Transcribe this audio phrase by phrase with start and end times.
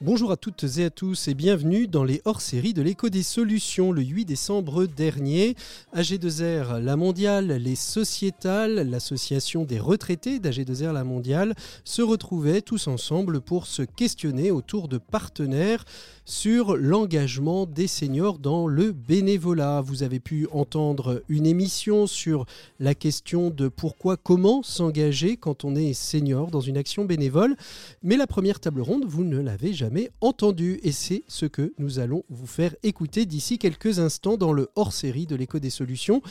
[0.00, 3.92] Bonjour à toutes et à tous et bienvenue dans les hors-séries de l'écho des solutions
[3.92, 5.56] le 8 décembre dernier.
[5.94, 11.54] AG2R La Mondiale, les Sociétales, l'association des retraités d'AG2R La Mondiale
[11.84, 15.84] se retrouvaient tous ensemble pour se questionner autour de partenaires
[16.30, 19.80] sur l'engagement des seniors dans le bénévolat.
[19.80, 22.46] Vous avez pu entendre une émission sur
[22.78, 27.56] la question de pourquoi, comment s'engager quand on est senior dans une action bénévole.
[28.04, 30.78] Mais la première table ronde, vous ne l'avez jamais entendue.
[30.84, 35.26] Et c'est ce que nous allons vous faire écouter d'ici quelques instants dans le hors-série
[35.26, 36.22] de l'écho des solutions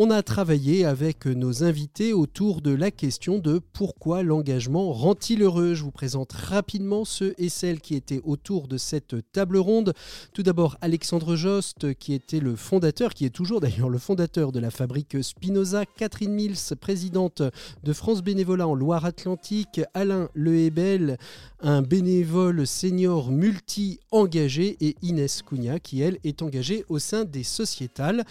[0.00, 5.74] on a travaillé avec nos invités autour de la question de pourquoi l'engagement rend-il heureux.
[5.74, 9.94] Je vous présente rapidement ceux et celles qui étaient autour de cette table ronde.
[10.32, 14.60] Tout d'abord Alexandre Jost qui était le fondateur, qui est toujours d'ailleurs le fondateur de
[14.60, 17.42] la fabrique Spinoza, Catherine Mills, présidente
[17.82, 21.18] de France Bénévolat en Loire-Atlantique, Alain Lehebel,
[21.60, 28.24] un bénévole senior multi-engagé et Inès Cugna qui elle est engagée au sein des sociétales.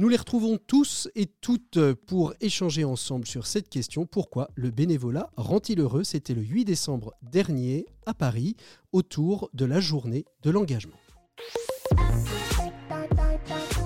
[0.00, 4.06] Nous les retrouvons tous et toutes pour échanger ensemble sur cette question.
[4.06, 6.04] Pourquoi le bénévolat rend-il heureux?
[6.04, 8.56] C'était le 8 décembre dernier à Paris,
[8.92, 10.96] autour de la journée de l'engagement.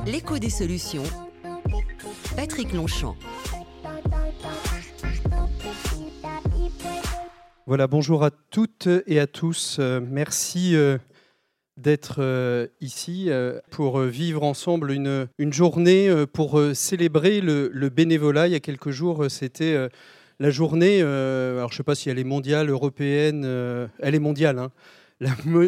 [0.07, 1.03] L'écho des solutions.
[2.37, 3.17] Patrick Longchamp.
[7.67, 9.79] Voilà, bonjour à toutes et à tous.
[9.81, 10.97] Euh, merci euh,
[11.77, 18.49] d'être euh, ici euh, pour euh, vivre ensemble une, journée pour célébrer le, bénévolat.
[18.49, 19.89] Il y a quelques jours, c'était
[20.41, 23.45] la journée, alors je ne sais pas si elle est mondiale, européenne,
[24.01, 24.59] elle est mondiale.
[24.59, 24.73] Hein,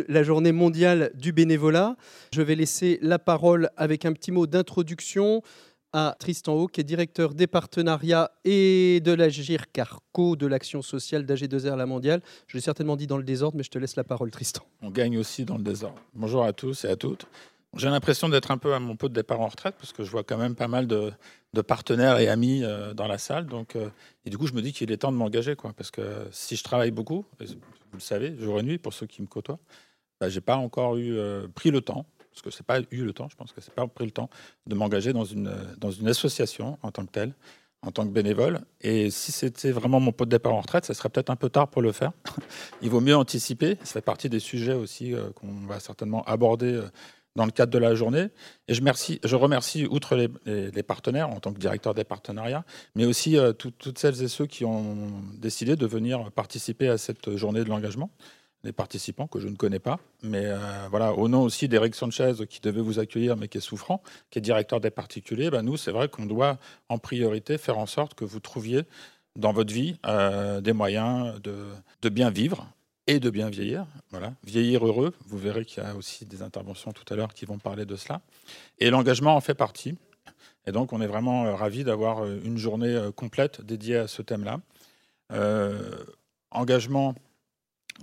[0.09, 1.97] la, journée mondiale du bénévolat.
[2.33, 5.43] Je vais laisser la parole avec un petit mot d'introduction
[5.97, 11.25] à Tristan Haut, qui est directeur des partenariats et de l'Agir Carco de l'action sociale
[11.25, 12.21] d'AG2R La Mondiale.
[12.49, 14.63] Je l'ai certainement dit dans le désordre, mais je te laisse la parole, Tristan.
[14.83, 15.99] On gagne aussi dans le désordre.
[16.13, 17.27] Bonjour à tous et à toutes.
[17.77, 20.11] J'ai l'impression d'être un peu à mon pot de départ en retraite parce que je
[20.11, 21.13] vois quand même pas mal de,
[21.67, 23.47] partenaires et amis euh, dans la salle.
[23.47, 23.89] Donc, euh,
[24.27, 25.57] et du coup, je me dis qu'il est temps de m'engager.
[25.57, 25.73] quoi.
[25.73, 27.47] Parce que si je travaille beaucoup, vous
[27.95, 29.59] le savez, jour et nuit, pour ceux qui me côtoient,
[30.21, 32.05] bah, je n'ai pas encore eu euh, pris le temps
[32.37, 34.29] parce que c'est pas eu le temps, je pense que c'est pas pris le temps
[34.67, 37.35] de m'engager dans une, dans une association en tant que telle,
[37.81, 38.61] en tant que bénévole.
[38.83, 41.49] Et si c'était vraiment mon pot de départ en retraite, ça serait peut-être un peu
[41.49, 42.13] tard pour le faire.
[42.83, 43.79] Il vaut mieux anticiper.
[43.85, 46.89] Ça fait partie des sujets aussi euh, qu'on va certainement aborder euh,
[47.37, 48.29] dans le cadre de la journée.
[48.69, 49.21] Et je, remercie,
[49.83, 52.65] je outre les, les, partenaires, en tant que directeur des partenariats,
[52.95, 57.37] mais aussi euh, toutes celles et ceux qui ont décidé de venir participer à cette
[57.37, 58.11] journée de l'engagement
[58.67, 59.99] des participants que je ne connais pas.
[60.23, 60.59] Mais euh,
[60.91, 64.39] voilà, au nom aussi d'Eric Sanchez qui devait vous accueillir mais qui est souffrant, qui
[64.39, 68.15] est directeur des particuliers, ben nous, c'est vrai qu'on doit en priorité faire en sorte
[68.15, 68.83] que vous trouviez
[69.37, 72.67] dans votre vie euh, des moyens de, bien vivre
[73.07, 73.87] et de bien vieillir.
[74.11, 75.15] Voilà, vieillir heureux.
[75.27, 77.95] Vous verrez qu'il y a aussi des interventions tout à l'heure qui vont parler de
[77.97, 78.21] cela.
[78.79, 79.97] Et l'engagement en fait partie.
[80.67, 84.61] Et donc, on est vraiment euh, ravis d'avoir une journée complète dédiée à ce thème-là.
[86.51, 87.15] engagement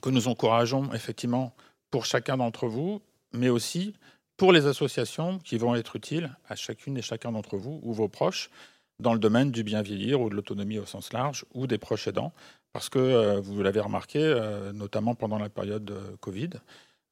[0.01, 1.53] que nous encourageons effectivement
[1.91, 3.01] pour chacun d'entre vous,
[3.33, 3.93] mais aussi
[4.37, 8.07] pour les associations qui vont être utiles à chacune et chacun d'entre vous ou vos
[8.07, 8.49] proches
[8.99, 12.07] dans le domaine du bien vieillir ou de l'autonomie au sens large ou des proches
[12.07, 12.33] aidants.
[12.71, 16.49] Parce que euh, vous l'avez remarqué, euh, notamment pendant la période de Covid,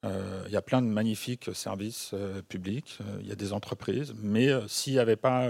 [0.04, 2.14] euh, il y a plein de magnifiques services
[2.48, 5.48] publics, il y a des entreprises, mais s'il n'y avait pas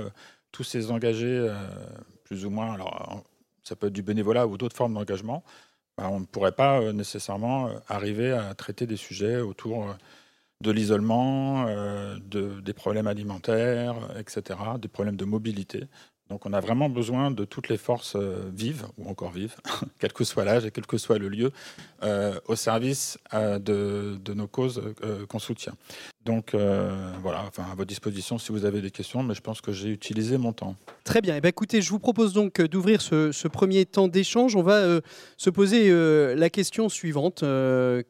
[0.50, 1.50] tous ces engagés,
[2.25, 3.25] plus ou moins, alors
[3.62, 5.42] ça peut être du bénévolat ou d'autres formes d'engagement,
[5.98, 9.94] bah, on ne pourrait pas euh, nécessairement euh, arriver à traiter des sujets autour euh,
[10.62, 11.66] de l'isolement,
[12.20, 15.84] des problèmes alimentaires, etc., des problèmes de mobilité.
[16.32, 19.54] Donc on a vraiment besoin de toutes les forces euh, vives, ou encore vives,
[19.98, 21.53] quel que soit l'âge et quel que soit le lieu,
[22.03, 24.82] euh, au service euh, de, nos causes
[25.28, 25.75] qu'on soutient.
[26.25, 29.72] Donc voilà, enfin, à votre disposition si vous avez des questions, mais je pense que
[29.72, 30.77] j'ai utilisé mon temps.
[31.04, 31.34] Très bien.
[31.34, 34.54] Et eh bien, écoutez, je vous propose donc d'ouvrir ce, premier temps d'échange.
[34.54, 35.01] On va
[35.36, 35.92] se poser
[36.34, 37.45] la question suivante,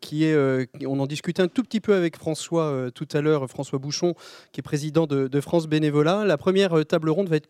[0.00, 3.78] qui est, on en discutait un tout petit peu avec François tout à l'heure, François
[3.78, 4.14] Bouchon,
[4.52, 6.24] qui est président de, de, France Bénévolat.
[6.26, 7.48] La première table ronde va être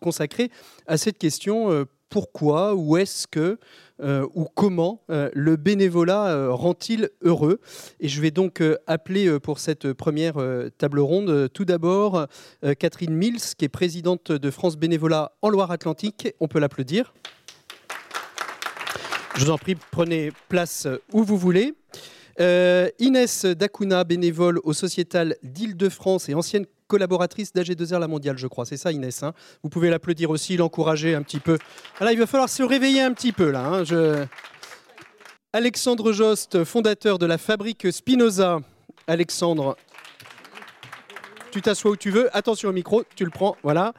[0.00, 0.50] consacré
[0.86, 3.58] à cette question euh, pourquoi ou est-ce que
[4.00, 7.60] euh, ou comment euh, le bénévolat rend-il heureux?
[8.00, 10.36] Et je vais donc appeler pour cette première
[10.78, 12.26] table ronde tout d'abord
[12.78, 16.28] Catherine Mills, qui est présidente de France Bénévolat en Loire-Atlantique.
[16.40, 17.12] On peut l'applaudir.
[19.36, 21.74] Je vous en prie, prenez place où vous voulez.
[22.40, 28.64] Euh, Inès Dacuna, bénévole au Sociétal d'Île-de-France et ancienne collaboratrice d'AG2R La Mondiale, je crois.
[28.64, 29.22] C'est ça, Inès.
[29.22, 29.34] hein?
[29.62, 31.58] Vous pouvez l'applaudir aussi, l'encourager un petit peu.
[32.00, 33.82] Il va falloir se réveiller un petit peu, là.
[33.82, 34.26] hein.
[35.52, 38.60] Alexandre Jost, fondateur de la fabrique Spinoza.
[39.06, 39.76] Alexandre,
[41.50, 42.34] tu t'assois où tu veux.
[42.36, 43.56] Attention au micro, tu le prends.
[43.62, 43.94] Voilà.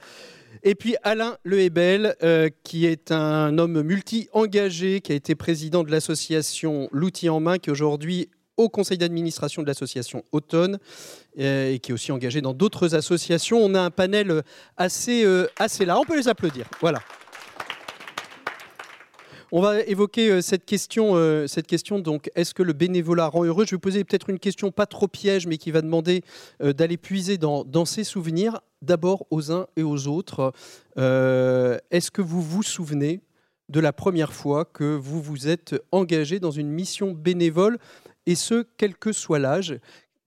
[0.63, 5.91] Et puis Alain Lehebel, euh, qui est un homme multi-engagé, qui a été président de
[5.91, 10.79] l'association L'outil en main, qui est aujourd'hui au conseil d'administration de l'association Automne,
[11.39, 13.57] euh, et qui est aussi engagé dans d'autres associations.
[13.57, 14.43] On a un panel
[14.75, 15.97] assez, euh, assez là.
[15.97, 16.65] On peut les applaudir.
[16.81, 16.99] Voilà.
[19.51, 21.15] On va évoquer euh, cette question.
[21.15, 23.65] euh, cette question donc, est-ce que le bénévolat rend heureux?
[23.65, 26.23] Je vais vous poser peut-être une question pas trop piège, mais qui va demander
[26.61, 30.53] euh, d'aller puiser dans, ses souvenirs, d'abord aux uns et aux autres.
[30.97, 33.21] Est-ce que vous vous souvenez
[33.69, 37.79] de la première fois que vous vous êtes engagé dans une mission bénévole,
[38.27, 39.79] et ce, quel que soit l'âge?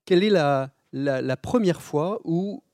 [0.04, 2.64] Quelle est la, la, première fois où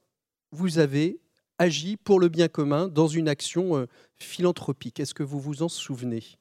[0.52, 1.20] vous avez
[1.58, 3.86] agi pour le bien commun dans une action
[4.18, 5.00] philanthropique?
[5.00, 6.37] Est-ce que vous vous en souvenez?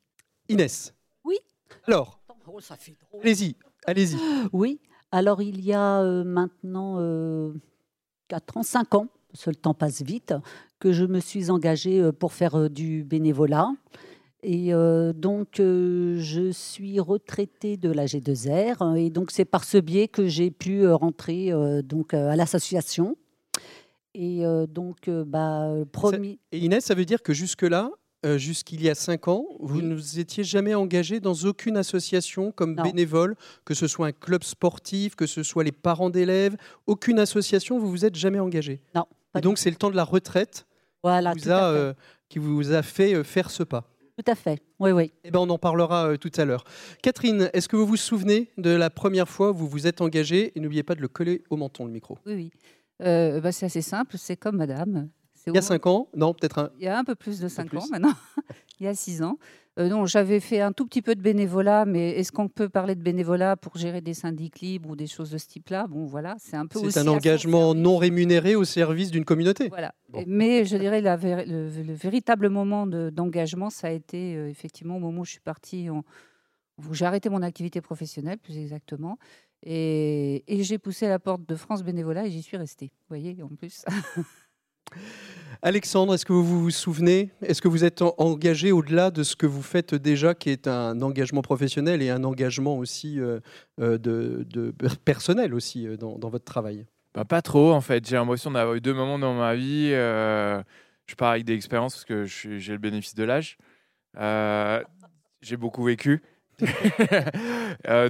[0.50, 1.38] Inès Oui.
[1.88, 2.60] Alors, Oh,
[3.22, 3.56] allez-y,
[3.86, 4.16] allez-y.
[4.54, 4.80] Oui,
[5.12, 6.98] alors il y a euh, maintenant
[8.30, 10.34] 4 ans, 5 ans, parce que le temps passe vite,
[10.80, 13.70] que je me suis engagée euh, pour faire euh, du bénévolat.
[14.44, 18.78] Et euh, donc, euh, je suis retraitée de la G2R.
[18.80, 22.30] hein, Et donc, c'est par ce biais que j'ai pu euh, rentrer euh, donc, euh,
[22.30, 23.18] à l'association.
[24.14, 26.40] Et euh, donc, euh, bah, promis.
[26.52, 27.92] Et Inès, ça veut dire que jusque-là,
[28.26, 29.84] euh, jusqu'il y a cinq ans, vous Oui.
[29.86, 32.84] ne vous étiez jamais engagé dans aucune association comme Non.
[32.84, 33.36] bénévole,
[33.66, 37.90] que ce soit un club sportif, que ce soit les parents d'élèves, aucune association, vous
[37.90, 38.82] vous êtes jamais engagé.
[38.96, 39.06] Non.
[39.38, 40.66] Et donc c'est le temps de la retraite
[41.04, 41.78] voilà, qui tout vous, a, à fait.
[41.80, 41.94] euh,
[42.30, 43.84] qui vous a fait euh, faire ce pas.
[44.18, 44.60] Tout à fait.
[44.80, 45.12] Oui, oui.
[45.24, 46.64] Eh ben, on en parlera euh, tout à l'heure.
[47.04, 50.54] Catherine, est-ce que vous vous souvenez de la première fois où vous vous êtes engagée
[50.56, 52.18] Et n'oubliez pas de le coller au menton, le micro.
[52.26, 52.52] Oui, oui.
[53.04, 55.08] Euh, bah, c'est assez simple, c'est comme madame.
[55.48, 56.70] Il y a au moins- cinq ans Non, peut-être un.
[56.80, 58.14] Il y a un peu plus de 5 ans maintenant.
[58.80, 59.38] Il y a 6 ans.
[59.80, 62.96] Euh, non, j'avais fait un tout petit peu de bénévolat, mais est-ce qu'on peut parler
[62.96, 65.86] de bénévolat pour gérer des syndics libres ou des choses de ce type-là?
[65.88, 69.70] Bon, voilà, c'est un peu C'est un engagement non rémunéré au service d'une communauté.
[69.70, 69.94] Voilà.
[70.10, 70.24] Bon.
[70.28, 74.98] Mais je dirais la le, le véritable moment de- d'engagement, ça a été euh, effectivement
[74.98, 76.04] au moment où je suis partie, en-
[76.80, 79.18] où j'ai arrêté mon activité professionnelle, plus exactement.
[79.64, 82.88] Et, et j'ai poussé la porte de France Bénévolat et j'y suis restée.
[82.88, 83.84] Vous voyez, en plus.
[85.62, 89.36] Alexandre, est-ce que vous vous souvenez Est-ce que vous êtes en- engagé au-delà de ce
[89.36, 93.40] que vous faites déjà, qui est un engagement professionnel et un engagement aussi euh,
[93.82, 94.74] euh, de,
[95.04, 96.86] personnel aussi euh, dans, votre travail?
[97.16, 98.08] Bah, pas trop, en fait.
[98.08, 99.90] J'ai l'impression d'avoir eu deux moments dans ma vie.
[99.90, 103.58] je pars avec des expériences parce que j'ai le bénéfice de l'âge.
[105.42, 106.22] J'ai beaucoup vécu.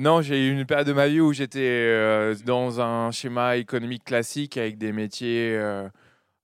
[0.01, 4.57] Non, j'ai eu une période de ma vie où j'étais dans un schéma économique classique
[4.57, 5.57] avec des métiers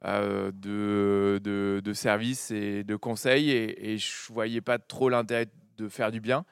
[0.03, 5.47] de, de, de service et de conseil et, et je voyais pas trop l'intérêt
[5.77, 6.45] de faire du bien.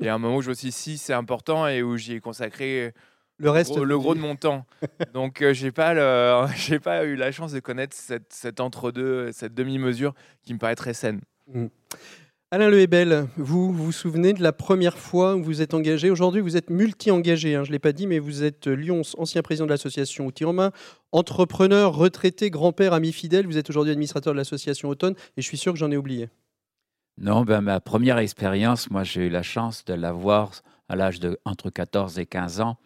[0.00, 2.14] Et à un moment où je me suis dit, si, c'est important et où j'y
[2.14, 2.92] ai consacré
[3.38, 4.66] Le reste, gros- le gros de mon temps.
[5.14, 9.32] Donc euh, j'ai pas le, j'ai pas eu la chance de connaître cette, cet entre-deux,
[9.32, 10.12] cette demi-mesure
[10.42, 11.20] qui me paraît très saine.
[12.52, 16.10] Alain Lehebel, vous vous souvenez de la première fois où vous êtes engagé?
[16.10, 19.02] Aujourd'hui, vous êtes multi-engagé, hein, je ne l'ai pas dit, mais vous êtes euh, Lyons,
[19.18, 20.70] ancien président de l'association Outils en
[21.10, 23.48] entrepreneur, retraité, grand-père, ami fidèle.
[23.48, 26.28] Vous êtes aujourd'hui administrateur de l'association Automne, et je suis sûr que j'en ai oublié.
[27.18, 30.52] Non, ben, ma première expérience, moi j'ai eu la chance de l'avoir
[30.88, 32.76] à l'âge de entre 14 et 15 ans.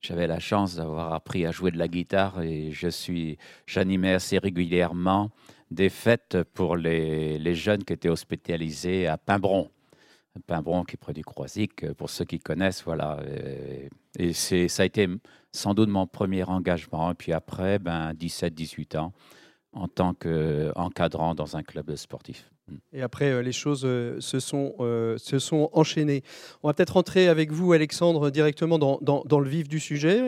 [0.00, 4.38] J'avais la chance d'avoir appris à jouer de la guitare et je suis, j'animais assez
[4.38, 5.30] régulièrement
[5.74, 9.70] des fêtes pour les, jeunes qui étaient hospitalisés à Pimbron.
[10.46, 13.20] Pimbron qui est près du Croisic, pour ceux qui connaissent, voilà.
[13.28, 13.88] Et,
[14.18, 15.08] et c'est, ça a été
[15.52, 17.12] sans doute mon premier engagement.
[17.12, 19.12] Et puis après, ben, 17-18 ans,
[19.72, 22.50] en tant qu'encadrant dans un club sportif.
[22.92, 26.22] Et après, euh, les choses euh, se, sont, euh, se sont enchaînées.
[26.62, 30.20] On va peut-être rentrer avec vous, Alexandre, directement dans, dans- le vif du sujet.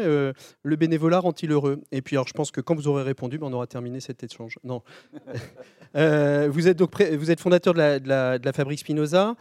[0.63, 1.81] Le bénévolat rend-il heureux?
[1.93, 4.23] Et puis, alors, je pense que quand vous aurez répondu, ben, on aura terminé cet
[4.23, 4.59] échange.
[4.65, 4.83] Non.
[5.95, 9.35] Vous êtes donc vous êtes fondateur de la, de la- de fabrique Spinoza.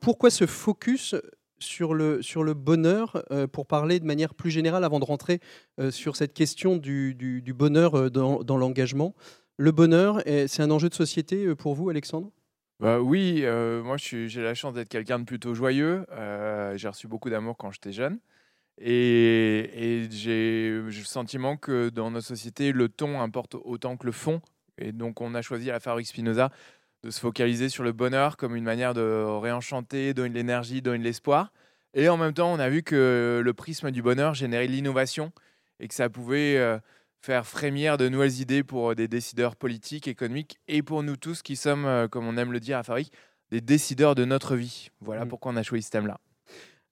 [0.00, 1.14] Pourquoi ce focus
[1.58, 5.40] sur le, sur le bonheur pour parler de manière plus générale avant de rentrer
[5.90, 9.14] sur cette question du, du- bonheur dans, dans l'engagement?
[9.58, 12.30] Le bonheur, c'est un enjeu de société euh, pour vous, Alexandre?
[12.78, 16.04] Bah oui, euh, moi j'ai la chance d'être quelqu'un de plutôt joyeux.
[16.12, 18.18] Euh, j'ai reçu beaucoup d'amour quand j'étais jeune.
[18.78, 24.42] Et, j'ai le sentiment que dans notre société, le ton importe autant que le fond.
[24.76, 26.50] Et donc on a choisi à la Fabrique Spinoza
[27.02, 30.98] de se focaliser sur le bonheur comme une manière de réenchanter, donner de l'énergie, donner
[30.98, 31.54] de l'espoir.
[31.94, 35.32] Et en même temps, on a vu que le prisme du bonheur générait l'innovation
[35.80, 36.58] et que ça pouvait
[37.26, 41.56] faire frémir de nouvelles idées pour des décideurs politiques, économiques et pour nous tous qui
[41.56, 43.12] sommes, euh, comme on aime le dire à Fabrique,
[43.50, 44.90] des décideurs de notre vie.
[45.00, 45.28] Voilà Mm.
[45.28, 46.20] pourquoi on a choisi ce thème-là.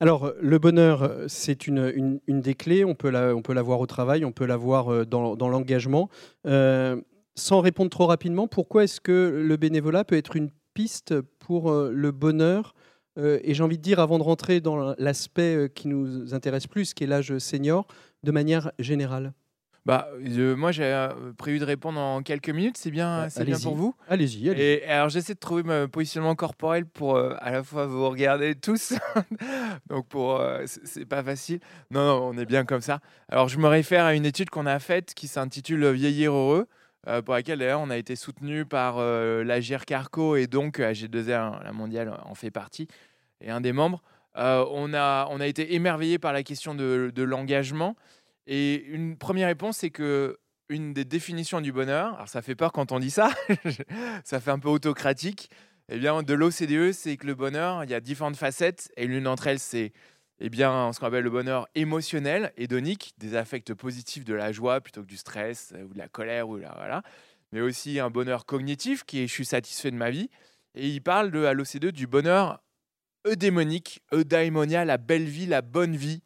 [0.01, 2.83] Alors, euh, le bonheur, euh, c'est une, une- une des clés.
[2.83, 6.09] On peut, la, on peut l'avoir au travail, on peut l'avoir euh, dans, dans l'engagement.
[6.45, 6.99] Euh,
[7.35, 11.91] sans répondre trop rapidement, pourquoi est-ce que le bénévolat peut être une piste pour euh,
[11.93, 12.75] le bonheur?
[13.17, 16.67] Euh, Et j'ai envie de dire, avant de rentrer dans l'aspect euh, qui nous intéresse
[16.67, 17.87] plus, qui est l'âge senior,
[18.23, 19.31] de manière générale.
[19.85, 22.75] Bah, euh, moi, j'ai euh, prévu de répondre en quelques minutes.
[22.75, 23.95] C'est bien, c'est bien pour vous?
[24.09, 27.85] Allez-y, allez Et alors, j'essaie de trouver mon positionnement corporel pour euh, à la fois
[27.85, 28.95] vous regarder tous.
[29.89, 31.59] Donc, pour euh, c'est pas facile.
[31.91, 32.99] Non, non, on est bien comme ça.
[33.29, 36.67] Alors, je me réfère à une étude qu'on a faite qui s'intitule Vieillir heureux,
[37.07, 41.63] euh, pour laquelle d'ailleurs on a été soutenu par euh, la Carco et donc AG2R,
[41.63, 42.87] la mondiale, en fait partie,
[43.39, 44.01] et un des membres.
[44.37, 47.95] On, a, on a été émerveillé par la question de, de l'engagement.
[48.47, 50.37] Et une première réponse, c'est que
[50.69, 53.29] une des définitions du bonheur, alors ça fait peur quand on dit ça,
[54.23, 55.49] ça fait un peu autocratique,
[55.89, 59.25] eh bien, de l'OCDE, c'est que le bonheur, il y a différentes facettes, et l'une
[59.25, 59.93] d'entre elles, c'est
[60.39, 64.81] eh bien, ce qu'on appelle le bonheur émotionnel, hédonique, des affects positifs de la joie
[64.81, 67.03] plutôt que du stress euh, ou de la colère, ou la, voilà.
[67.51, 70.29] mais aussi un bonheur cognitif qui est je suis satisfait de ma vie.
[70.73, 72.61] Et il parle de, à l'OCDE du bonheur
[73.25, 76.21] eudémonique, eudaimonia, la belle vie, la bonne vie.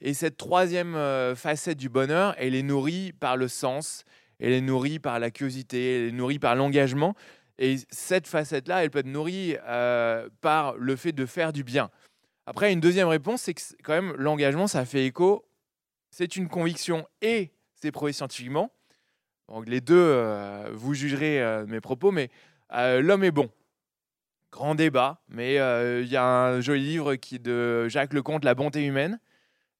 [0.00, 4.04] Et cette troisième euh, facette du bonheur, elle est nourrie par le sens,
[4.38, 7.14] elle est nourrie par la curiosité, elle est nourrie par l'engagement.
[7.58, 11.90] Et cette facette-là, elle peut être nourrie euh, par le fait de faire du bien.
[12.44, 15.44] Après, une deuxième réponse, c'est que quand même l'engagement, ça fait écho.
[16.10, 18.70] C'est une conviction et c'est prouvé scientifiquement.
[19.48, 22.30] Donc les deux, euh, vous jugerez mes propos, mais
[22.72, 23.50] l'homme est bon.
[24.52, 28.84] Grand débat, mais il y a un joli livre qui de Jacques Lecomte, La bonté
[28.84, 29.18] humaine.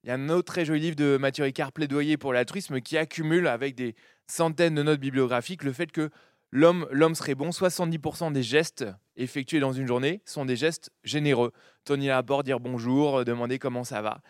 [0.07, 2.97] Il y a un autre très joli livre de Mathieu Ricard, Plaidoyer pour l'altruisme, qui
[2.97, 3.97] accumule avec des
[4.29, 6.11] centaines de notes bibliographiques le fait que
[6.53, 6.87] l'homme,
[7.17, 7.51] serait bon.
[7.51, 8.85] 70% des gestes
[9.17, 11.51] effectués dans une journée sont des gestes généreux.
[11.85, 14.21] Tony Laborde, dire bonjour, euh, demander comment ça va.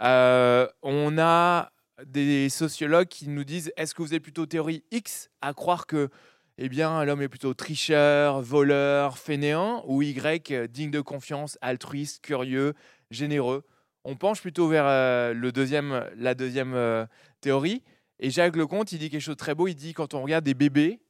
[0.00, 1.70] Euh, on a
[2.06, 6.08] des sociologues qui nous disent est-ce que vous êtes plutôt théorie X à croire que
[6.56, 12.72] eh bien, l'homme est plutôt tricheur, voleur, fainéant, ou Y, digne de confiance, altruiste, curieux,
[13.10, 13.64] généreux?
[14.08, 17.06] On penche plutôt vers euh, le deuxième, la deuxième euh,
[17.40, 17.82] théorie.
[18.20, 19.66] Et Jacques Lecomte, il dit quelque chose de très beau.
[19.66, 21.00] Il dit quand on regarde des bébés,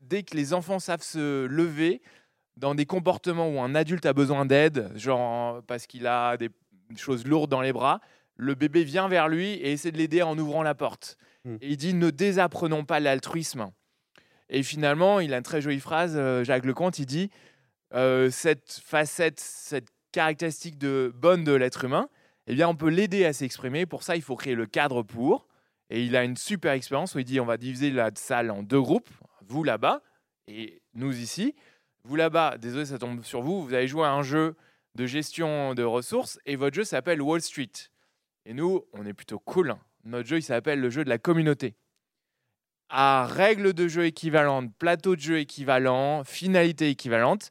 [0.00, 2.00] dès que les enfants savent se lever
[2.56, 6.48] dans des comportements où un adulte a besoin d'aide, genre parce qu'il a des
[6.96, 8.00] choses lourdes dans les bras,
[8.36, 11.16] le bébé vient vers lui et essaie de l'aider en ouvrant la porte.
[11.44, 11.56] Hmm.
[11.60, 13.72] Et il dit ne désapprenons pas l'altruisme.
[14.48, 17.30] Et finalement, il a une très jolie phrase, euh, Jacques Lecomte, il dit
[17.94, 22.08] euh, cette facette, cette caractéristique de bonne de l'être humain,
[22.46, 23.86] eh bien, on peut l'aider à s'exprimer.
[23.86, 25.46] Pour ça, il faut créer le cadre pour.
[25.90, 28.62] Et il a une super expérience où il dit on va diviser la salle en
[28.62, 29.10] deux groupes,
[29.46, 30.02] vous là-bas
[30.46, 31.54] et nous ici.
[32.04, 34.56] Vous là-bas, désolé, ça tombe sur vous, vous avez joué à un jeu
[34.94, 37.70] de gestion de ressources et votre jeu s'appelle Wall Street.
[38.46, 39.74] Et nous, on est plutôt cool.
[40.04, 41.76] Notre jeu, il s'appelle le jeu de la communauté.
[42.88, 47.50] À règles de jeu équivalentes, plateau de jeu équivalent, finalité équivalente,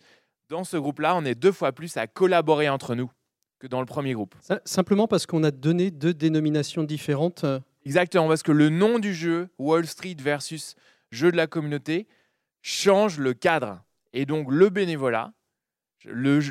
[0.50, 3.12] dans ce groupe-là, on est deux fois plus à collaborer entre nous
[3.64, 4.36] que dans le premier groupe.
[4.66, 7.46] Simplement parce qu'on a donné deux dénominations différentes.
[7.46, 10.76] euh, Exactement, parce que le nom du jeu, Wall Street versus
[11.12, 12.06] jeu de la communauté,
[12.62, 13.82] change le cadre.
[14.12, 15.32] Et donc le bénévolat
[16.04, 16.42] le,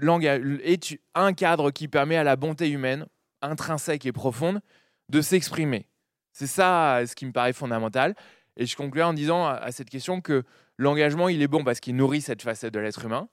[0.66, 3.04] est un cadre qui permet à la bonté humaine,
[3.42, 4.62] intrinsèque et profonde,
[5.10, 5.88] de s'exprimer.
[6.32, 8.14] C'est ça ce qui me paraît fondamental.
[8.56, 10.44] Et je conclurai en disant à cette question que
[10.78, 13.28] l'engagement, il est bon parce qu'il nourrit cette facette de l'être humain,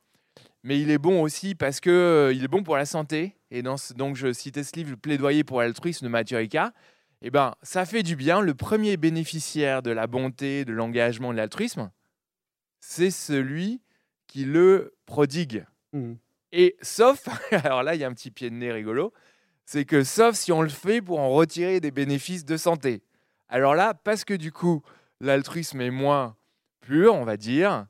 [0.63, 3.35] mais il est bon aussi parce que euh, il est bon pour la santé.
[3.51, 6.71] Et dans ce- donc je citais ce livre, Plaidoyer pour l'altruisme de Mathieu Ricard.
[7.21, 8.41] Eh ben, ça fait du bien.
[8.41, 11.91] Le premier bénéficiaire de la bonté, de l'engagement, de l'altruisme,
[12.79, 13.81] c'est celui
[14.27, 15.65] qui le prodigue.
[15.93, 16.13] hmm.
[16.51, 19.13] Et sauf, alors là, il y a un petit pied de nez rigolo,
[19.65, 23.03] c'est que sauf si on le fait pour en retirer des bénéfices de santé.
[23.49, 24.81] Alors là, parce que du coup,
[25.19, 26.35] l'altruisme est moins
[26.81, 27.85] pur, on va dire,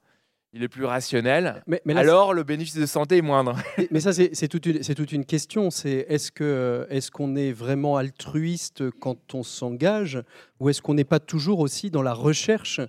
[0.53, 3.55] il est plus rationnel, Mais, mais là, alors le bénéfice de santé est moindre.
[3.91, 5.69] Mais- ça, c'est toute, une- c'est toute une question.
[5.69, 10.21] C'est est-ce que est-ce qu'on est vraiment altruiste quand on s'engage,
[10.59, 12.81] ou est-ce qu'on n'est pas toujours aussi dans la recherche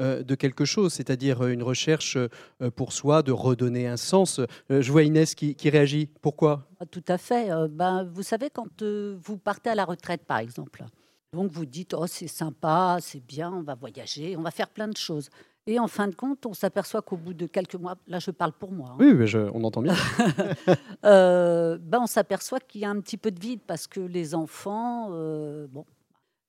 [0.00, 4.38] euh, de quelque chose, c'est-à-dire euh, une recherche euh, pour soi de redonner un sens.
[4.70, 6.08] Euh, Je vois Inès qui, qui réagit.
[6.22, 6.68] Pourquoi?
[6.78, 7.50] Ah, Tout à fait.
[7.50, 10.84] Euh, ben, vous savez, quand euh, vous partez à la retraite, par exemple,
[11.32, 14.86] donc vous dites, oh, c'est sympa, c'est bien, on va voyager, on va faire plein
[14.86, 15.30] de choses.
[15.70, 18.52] Et en fin de compte, on s'aperçoit qu'au bout de quelques mois, là je parle
[18.52, 19.92] pour moi, hein, Oui, mais je- on entend bien.
[21.04, 24.34] euh, ben, on s'aperçoit qu'il y a un petit peu de vide parce que les
[24.34, 25.84] enfants euh, bon,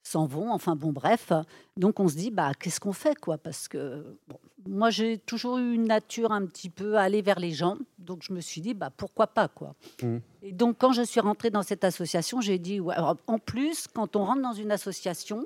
[0.04, 1.34] s'en vont, enfin bon, bref.
[1.76, 3.38] Donc on se dit, bah, qu'est-ce qu'on fait quoi?
[3.38, 7.40] Parce que bon, moi j'ai toujours eu une nature un petit peu à aller vers
[7.40, 9.76] les gens, donc je me suis dit, bah, pourquoi pas quoi?
[10.02, 10.22] Mhm.
[10.44, 13.86] Et donc quand je suis rentrée dans cette association, j'ai dit, ouais, alors, en plus,
[13.94, 15.46] quand on rentre dans une association,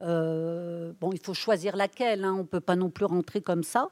[0.00, 3.88] bon, il faut choisir laquelle, hein, on ne peut pas non plus rentrer comme ça.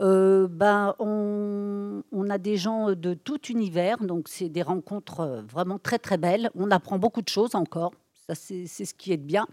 [0.00, 5.42] Euh, ben, on, on a des gens de tout univers, donc c'est des rencontres euh,
[5.42, 6.50] vraiment très très belles.
[6.54, 7.90] On apprend beaucoup de choses encore,
[8.28, 9.44] ça c'est ce qui est de bien.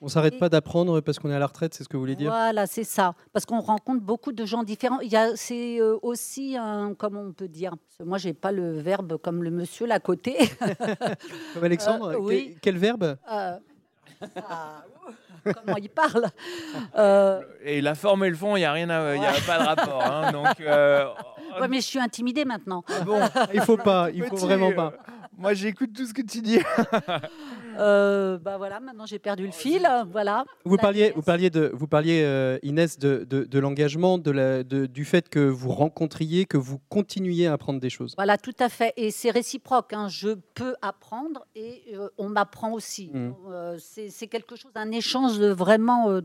[0.00, 2.02] On s'arrête Et- pas d'apprendre parce qu'on est à la retraite, c'est ce que vous
[2.02, 2.30] voulez dire?
[2.30, 5.00] Voilà, c'est ça, parce qu'on rencontre beaucoup de gens différents.
[5.00, 8.78] Il y a, c'est euh, aussi un, comment on peut dire, moi j'ai pas le
[8.80, 10.38] verbe comme le monsieur là à côté.
[11.54, 12.56] Comme Alexandre, Euh, oui.
[12.62, 13.18] quel verbe?
[13.30, 13.58] Euh,
[14.36, 14.82] ah,
[15.44, 16.26] comment il parle
[16.96, 19.32] Euh, Et la forme et le fond, il n'y a rien à, il y a
[19.46, 20.02] pas de rapport.
[20.04, 21.06] hein, donc, euh,
[21.60, 22.84] ouais, mais je suis intimidée maintenant.
[22.88, 23.20] ah bon,
[23.54, 24.92] Il faut pas, il faut petit, vraiment euh, pas.
[25.38, 26.60] Moi, j'écoute tout ce que tu dis.
[27.80, 29.88] Euh, bah voilà, maintenant j'ai perdu le fil.
[30.12, 30.44] Voilà.
[30.64, 34.62] Vous parliez, vous parliez, de, vous parliez euh, Inès, de, de- de l'engagement, de la-
[34.62, 38.14] de- du fait que vous rencontriez, que vous continuiez à apprendre des choses.
[38.16, 38.92] Voilà, tout à fait.
[38.96, 39.92] Et c'est réciproque.
[39.92, 40.08] hein.
[40.08, 43.10] Je peux apprendre et euh, on m'apprend aussi.
[43.14, 43.32] Mm.
[43.50, 46.20] Euh, c'est quelque chose, un échange vraiment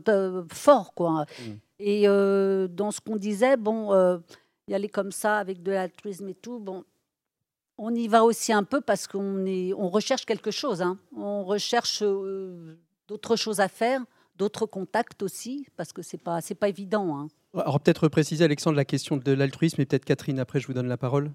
[0.52, 0.92] fort.
[0.94, 1.24] Quoi.
[1.40, 1.52] Mm.
[1.78, 3.92] Et dans ce qu'on disait, bon,
[4.68, 6.84] y aller comme ça avec de l'altruisme et tout, bon,
[7.78, 10.82] on y va aussi un peu parce qu'on est, on recherche quelque chose.
[10.82, 10.98] hein.
[11.16, 12.78] On recherche euh,
[13.08, 14.00] d'autres choses à faire,
[14.36, 17.18] d'autres contacts aussi, parce que c'est pas, c'est pas évident.
[17.18, 17.28] hein.
[17.54, 20.88] Alors peut-être préciser, Alexandre, la question de l'altruisme et peut-être Catherine, après je vous donne
[20.88, 21.32] la parole.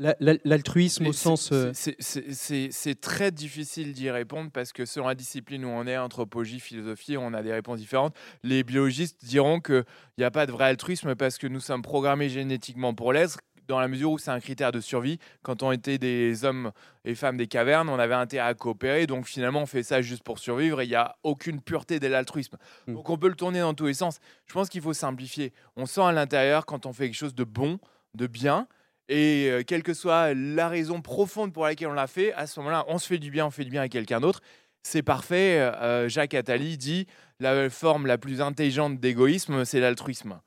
[0.00, 1.52] La- la- L'altruisme au sens...
[1.72, 5.96] c'est- euh, c'est très difficile d'y répondre parce que selon la discipline où on est,
[5.96, 8.12] anthropologie, philosophie, on a des réponses différentes.
[8.42, 9.84] Les biologistes diront qu'il
[10.18, 13.80] n'y a pas de vrai altruisme parce que nous sommes programmés génétiquement pour l'être dans
[13.80, 15.18] la mesure où c'est un critère de survie.
[15.42, 16.72] Quand on était des hommes
[17.04, 19.06] et femmes des cavernes, on avait intérêt à coopérer.
[19.06, 22.06] Donc finalement, on fait ça juste pour survivre et il n'y a aucune pureté de
[22.06, 22.56] l'altruisme.
[22.86, 22.94] Mm.
[22.94, 24.18] Donc on peut le tourner dans tous les sens.
[24.46, 25.52] Je pense qu'il faut simplifier.
[25.76, 27.78] On sent à l'intérieur quand on fait quelque chose de bon,
[28.14, 28.66] de bien.
[29.08, 32.58] Et euh, quelle que soit la raison profonde pour laquelle on l'a fait, à ce
[32.60, 34.40] moment-là, on se fait du bien, on fait du bien à quelqu'un d'autre.
[34.82, 35.58] C'est parfait.
[35.60, 37.06] Euh, Jacques Attali dit
[37.40, 40.40] la forme la plus intelligente d'égoïsme, c'est l'altruisme.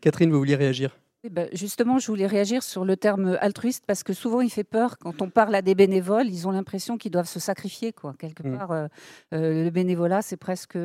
[0.00, 0.96] Catherine, vous vouliez réagir?
[1.52, 5.22] Justement, je voulais réagir sur le terme altruiste parce que souvent il fait peur quand
[5.22, 6.28] on parle à des bénévoles.
[6.28, 8.14] Ils ont l'impression qu'ils doivent se sacrifier, quoi.
[8.18, 8.58] Quelque Mm.
[8.58, 8.86] part, euh,
[9.34, 10.76] euh, le bénévolat, c'est presque.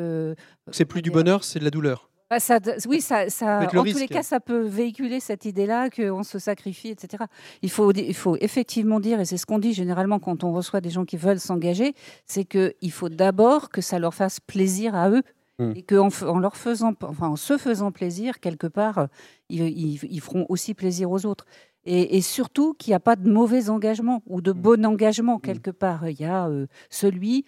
[0.71, 2.09] C'est plus du bonheur, c'est de la douleur.
[2.29, 6.39] Bah, ça, oui, ça, en tous les cas, ça peut véhiculer cette idée-là qu'on se
[6.39, 7.23] sacrifie, etc.
[7.61, 10.81] Il faut, il faut effectivement dire, et c'est ce qu'on dit généralement quand on reçoit
[10.81, 11.93] des gens qui veulent s'engager,
[12.25, 15.23] c'est qu'il faut d'abord que ça leur fasse plaisir à eux.
[15.59, 15.71] Mm.
[15.75, 19.07] Et qu'en en, leur faisant, enfin, en se faisant plaisir, quelque part, euh,
[19.49, 21.45] ils, ils- ils feront aussi plaisir aux autres.
[21.85, 24.61] Et, et surtout qu'il n'y a pas de mauvais engagement ou de Mm.
[24.61, 26.07] bon engagement, quelque part.
[26.09, 27.45] Il y a euh, celui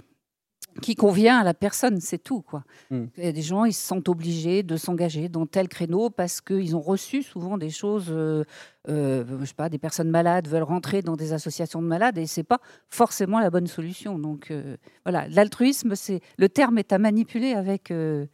[0.81, 2.41] qui convient à la personne, c'est tout.
[2.41, 2.63] Quoi.
[2.89, 3.05] Mm.
[3.17, 6.41] Il y a des gens, ils se sentent obligés de s'engager dans tel créneau parce
[6.41, 8.43] qu'ils ont reçu souvent des choses, euh,
[8.87, 12.25] euh, je sais pas, des personnes malades veulent rentrer dans des associations de malades et
[12.25, 14.17] c'est pas forcément la bonne solution.
[14.17, 18.25] Donc euh, voilà, l'altruisme, c'est le terme est à manipuler avec euh,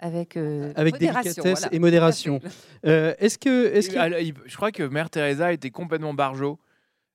[0.00, 1.74] avec euh, Avec modération, délicatesse voilà.
[1.74, 2.40] et modération.
[2.86, 3.66] Euh, Est-ce que...
[3.66, 4.40] Est Et, que...
[4.46, 6.58] je crois que Mère Teresa était complètement barjot.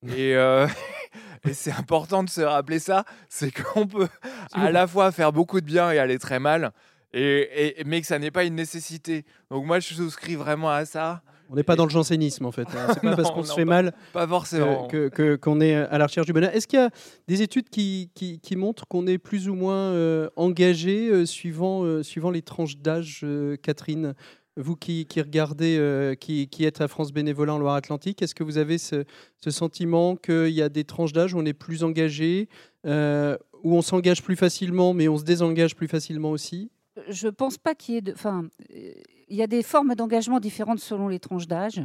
[0.10, 0.68] Et, euh,
[1.48, 4.08] et c'est important de se rappeler ça, c'est qu'on peut
[4.54, 6.72] à la fois faire beaucoup de bien et aller très mal,
[7.14, 9.26] et, et- mais que ça n'est pas une nécessité.
[9.50, 11.22] Donc moi, je souscris vraiment à ça.
[11.50, 12.68] On n'est pas dans le jansénisme en fait.
[12.76, 12.88] hein.
[12.94, 14.88] C'est pas parce qu'on se fait pas- mal Pas forcément.
[14.88, 16.54] que- que- qu'on est à la recherche du bonheur.
[16.56, 16.90] Est-ce qu'il y a
[17.28, 22.02] des études qui, qui- qui montrent qu'on est plus ou moins euh, engagé euh, suivant,
[22.04, 23.24] suivant les tranches d'âge,
[23.62, 24.16] Catherine?
[24.58, 28.78] Vous qui, regardez, euh, qui, êtes à France Bénévolat en Loire-Atlantique, est-ce que vous avez
[28.78, 29.04] ce,
[29.50, 32.48] sentiment qu'il y a des tranches d'âge où on est plus engagé,
[32.86, 36.72] euh, où on s'engage plus facilement, mais on se désengage plus facilement aussi?
[37.10, 38.14] Je pense pas qu'il y ait de.
[38.14, 38.92] Enfin, euh,
[39.28, 41.82] il y a des formes d'engagement différentes selon les tranches d'âge.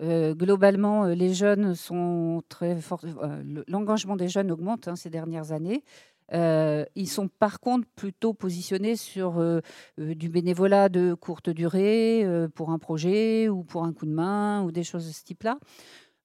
[0.00, 2.78] Globalement, les jeunes sont très
[3.42, 5.82] le- L'engagement des jeunes augmente hein, ces dernières années.
[6.32, 9.60] Euh, ils sont par contre plutôt positionnés sur euh,
[9.98, 14.62] euh, du bénévolat de courte durée pour un projet ou pour un coup de main
[14.62, 15.58] ou des choses de ce type-là.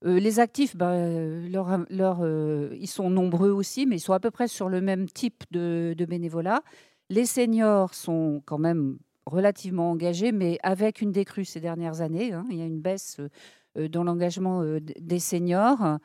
[0.04, 4.80] Les actifs, bah, ils sont nombreux aussi, mais ils sont à peu près sur le
[4.80, 6.62] même type de, bénévolat.
[7.10, 12.34] Les seniors sont quand même relativement engagés, mais avec une décrue ces dernières années.
[12.34, 12.46] hein.
[12.52, 13.20] Il y a une baisse
[13.76, 15.98] dans l'engagement des seniors.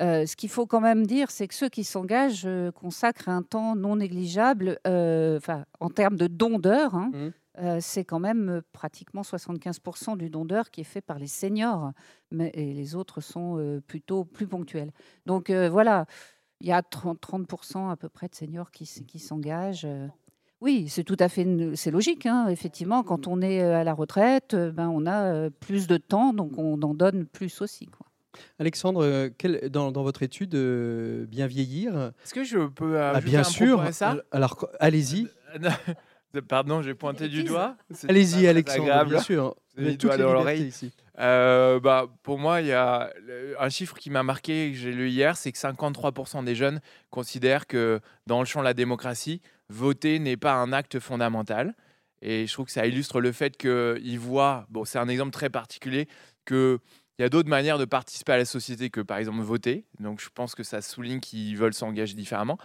[0.00, 3.42] Euh, ce qu'il faut quand même dire, c'est que ceux qui s'engagent euh, consacrent un
[3.42, 7.10] temps non négligeable, euh, enfin, en termes de don d'heures, hein,
[7.58, 11.92] euh, c'est quand même pratiquement 75% du don d'heure qui est fait par les seniors,
[12.30, 14.92] mais, et les autres sont euh, plutôt plus ponctuels.
[15.26, 16.06] Donc euh, voilà,
[16.60, 19.86] il y a 30%, 30% à peu près de seniors qui, s'engagent.
[20.62, 22.26] Oui, c'est tout à fait c'est logique.
[22.26, 26.56] hein, effectivement, quand on est à la retraite, ben, on a plus de temps, donc
[26.58, 27.86] on en donne plus aussi.
[27.86, 28.06] Quoi.
[28.58, 33.12] Alexandre, euh, quel- dans, dans votre étude euh, Bien vieillir, Est-ce que je peux euh,
[33.14, 33.80] ah, bien un sûr.
[33.80, 34.16] à ça?
[34.30, 35.28] Alors, allez-y,
[36.48, 37.76] Pardon, j'ai pointé du doigt.
[38.08, 39.10] Allez-y, Alexandre, agréable.
[39.10, 39.56] bien sûr.
[39.66, 40.62] C'est Vous avez les toutes doigts les l'oreille.
[40.62, 40.92] ici.
[41.18, 43.12] Euh, bah, pour moi, il y a
[43.58, 47.66] un chiffre qui m'a marqué que j'ai lu hier, c'est que 53% des jeunes considèrent
[47.66, 51.74] que dans le champ de la démocratie, voter n'est pas un acte fondamental.
[52.22, 55.50] Et je trouve que ça illustre le fait qu'ils voient, bon, c'est un exemple très
[55.50, 56.06] particulier,
[57.20, 59.84] qu'il y a d'autres manières de participer à la société que par exemple voter.
[59.98, 62.56] Donc je pense que ça souligne qu'ils veulent s'engager différemment.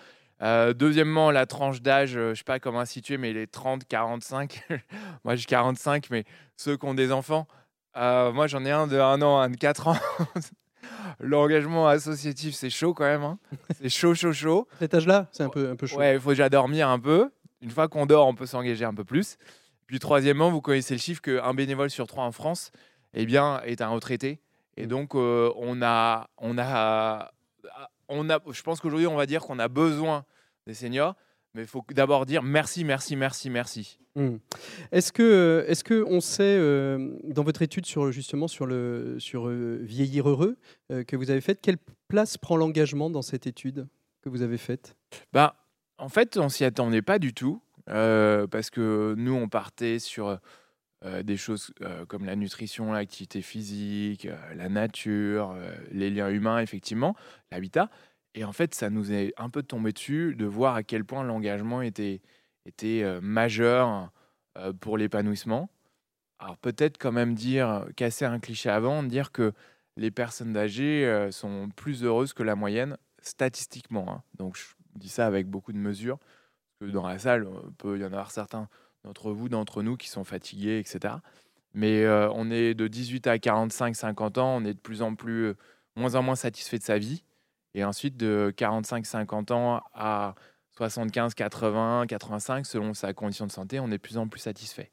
[0.41, 4.63] Euh, deuxièmement, la tranche d'âge, euh, je sais pas comment situer, mais les 30, 45,
[5.25, 6.23] moi j'ai 45, mais
[6.55, 7.49] ceux qui ont des enfants,
[7.97, 9.97] euh, moi j'en ai un de 1 an, un de 4 ans.
[11.19, 13.23] L'engagement associatif, c'est chaud quand même.
[13.23, 13.37] hein.
[13.81, 14.69] C'est chaud, chaud, chaud.
[14.79, 15.97] Cet âge-là, c'est un peu, un peu chaud.
[15.97, 17.29] Ouais, il faut déjà dormir un peu.
[17.59, 19.35] Une fois qu'on dort, on peut s'engager un peu plus.
[19.85, 22.71] Puis troisièmement, vous connaissez le chiffre qu'un bénévole sur trois en France
[23.15, 24.39] eh bien, est un retraité.
[24.77, 27.31] Et donc, euh, on, a, on, a,
[28.09, 30.25] on a, je pense qu'aujourd'hui, on va dire qu'on a besoin
[30.67, 31.15] des seniors.
[31.53, 33.97] Mais il faut d'abord dire merci, merci, merci, merci.
[34.15, 34.37] Hmm.
[34.91, 39.47] Est-ce que, est-ce que on sait euh, dans votre étude sur justement sur le sur
[39.47, 40.57] euh, vieillir heureux
[40.91, 41.77] euh, que vous avez faite, quelle
[42.09, 43.87] place prend l'engagement dans cette étude
[44.21, 44.97] que vous avez faite?
[45.31, 45.55] Bah,
[45.97, 47.61] en fait, on s'y attendait pas du tout.
[47.89, 50.39] euh, parce que nous, on partait sur
[51.05, 55.55] euh, des choses euh, comme la nutrition, l'activité physique, euh, la nature,
[55.91, 57.15] les liens humains, effectivement,
[57.51, 57.91] l'habitat.
[58.33, 61.23] Et en fait, ça nous est un peu tombé dessus de voir à quel point
[61.23, 62.21] l'engagement était,
[63.21, 64.11] majeur
[64.81, 65.69] pour l'épanouissement.
[66.39, 69.53] Alors peut-être quand même dire, casser un cliché avant, dire que
[69.95, 74.11] les personnes âgées sont plus heureuses que la moyenne, statistiquement.
[74.11, 74.23] hein.
[74.37, 74.65] Donc je
[74.95, 76.17] dis ça avec beaucoup de mesures,
[76.79, 78.67] parce que dans la salle, on peut y en avoir certains
[79.05, 81.15] d'entre vous, d'entre nous qui sont fatigués, etc.
[81.73, 85.15] Mais euh, on est de 18 à 45, 50 ans, on est de plus en
[85.15, 85.57] plus, euh,
[85.95, 87.23] moins en moins satisfait de sa vie.
[87.73, 90.35] Et ensuite, de 45, 50 ans à
[90.77, 94.91] 75, 80, 85, selon sa condition de santé, on est de plus en plus satisfait.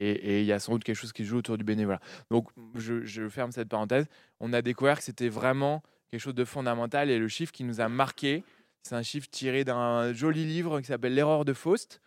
[0.00, 2.00] Et et il y a sans doute quelque chose qui joue autour du bénévolat.
[2.30, 4.06] Donc, je, je ferme cette parenthèse.
[4.40, 7.10] On a découvert que c'était vraiment quelque chose de fondamental.
[7.10, 8.44] Et le chiffre qui nous a marqué,
[8.82, 12.02] c'est un chiffre tiré d'un joli livre qui s'appelle L'erreur de Faust,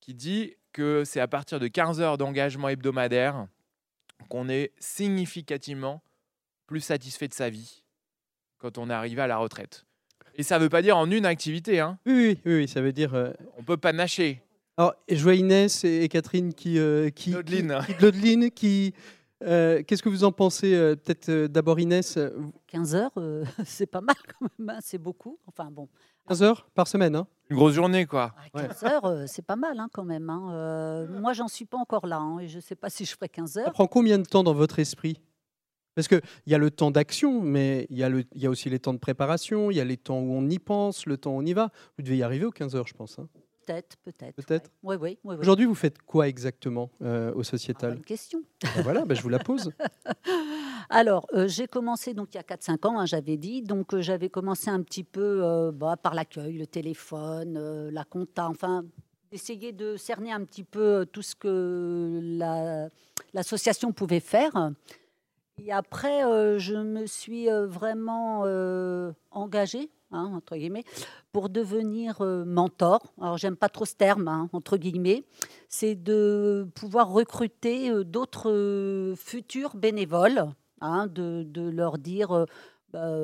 [0.00, 3.46] qui dit que c'est à partir de 15 heures d'engagement hebdomadaire
[4.28, 6.02] qu'on est significativement
[6.66, 7.82] plus satisfait de sa vie
[8.58, 9.84] quand on est arrivé à la retraite.
[10.36, 11.80] Et ça ne veut pas dire en une activité.
[11.80, 11.98] Hein.
[12.06, 13.14] Oui, oui, ça veut dire.
[13.14, 14.42] euh, On peut pas nacher.
[14.76, 18.94] Alors, je vois Inès et Catherine qui euh, qui qui, qui-
[19.42, 22.30] euh, qu'est-ce que vous en pensez euh, Peut-être euh, d'abord Inès, euh,
[22.68, 25.38] 15 heures, euh, c'est pas mal quand même, hein, c'est beaucoup.
[25.46, 25.88] Enfin bon,
[26.28, 27.16] 15 heures par semaine.
[27.16, 28.34] Hein Une grosse journée, quoi.
[28.54, 30.30] à 15 heures, euh, c'est pas mal hein, quand même.
[30.30, 30.50] hein.
[30.52, 33.28] Euh, moi, j'en suis pas encore là hein, et je sais pas si je ferai
[33.28, 33.72] 15 Ça heures.
[33.72, 35.20] prend combien de temps dans votre esprit?
[35.96, 38.70] Parce qu'il y a le temps d'action, mais il y, a le- y a aussi
[38.70, 41.32] les temps de préparation, il y a les temps où on y pense, le temps
[41.32, 41.70] où on y va.
[41.98, 43.18] Vous devez y arriver aux 15 heures, je pense.
[43.66, 44.34] Peut-être, peut-être.
[44.36, 44.70] Peut-être.
[44.82, 45.36] Oui, oui, oui.
[45.38, 48.42] Aujourd'hui, vous faites quoi exactement euh, au Une sociétal question.
[48.62, 49.70] Ben Voilà, ben je vous la pose.
[50.90, 53.62] Alors, euh, j'ai commencé donc il y a 4-5 ans, hein, j'avais dit.
[53.62, 58.84] Donc, euh, j'avais commencé un petit peu bah, par l'accueil, le téléphone, la compta, enfin,
[59.30, 62.88] d'essayer de cerner un petit peu tout ce que la-
[63.34, 64.72] l'association pouvait faire.
[65.62, 66.22] Et après,
[66.58, 68.42] je me suis vraiment
[69.30, 70.84] engagée, hein, entre guillemets,
[71.32, 73.12] pour devenir euh, mentor.
[73.20, 75.24] Alors, j'aime pas trop ce terme, hein, entre guillemets.
[75.68, 80.44] C'est de pouvoir recruter euh, d'autres euh, futurs bénévoles,
[80.80, 82.46] hein, de, leur dire,
[82.92, 83.16] bah,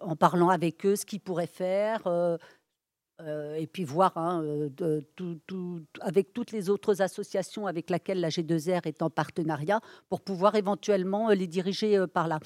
[0.00, 2.00] en parlant avec eux, ce qu'ils pourraient faire.
[3.56, 4.14] et puis voir
[6.00, 11.28] avec toutes les autres associations avec lesquelles la G2R est en partenariat pour pouvoir éventuellement
[11.28, 12.40] les diriger par là.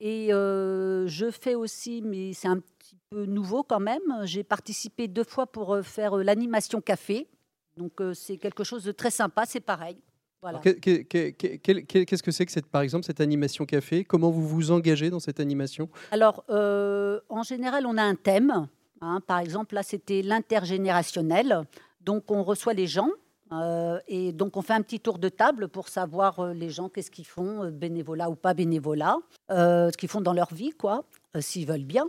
[0.00, 5.08] Et euh, je fais aussi, mais c'est un petit peu nouveau quand même, j'ai participé
[5.08, 7.28] deux fois pour faire l'animation café.
[7.76, 9.98] Donc euh, c'est quelque chose de très sympa, c'est pareil.
[10.42, 10.58] Voilà.
[10.60, 14.04] Que- Qu'est-ce que c'est que cette, par exemple cette animation café?
[14.04, 15.90] Comment vous vous engagez dans cette animation?
[16.10, 18.68] Alors, euh, en général, on a un thème.
[19.02, 19.20] hein.
[19.26, 21.62] par exemple, là, c'était l'intergénérationnel.
[22.00, 23.10] Donc, on reçoit les gens.
[23.52, 26.88] Euh, et donc, on fait un petit tour de table pour savoir euh, les gens,
[26.88, 29.16] qu'est-ce qu'ils font, euh, bénévolat ou pas bénévolat,
[29.50, 31.04] euh, ce qu'ils font dans leur vie, quoi,
[31.40, 32.06] s'ils veulent bien.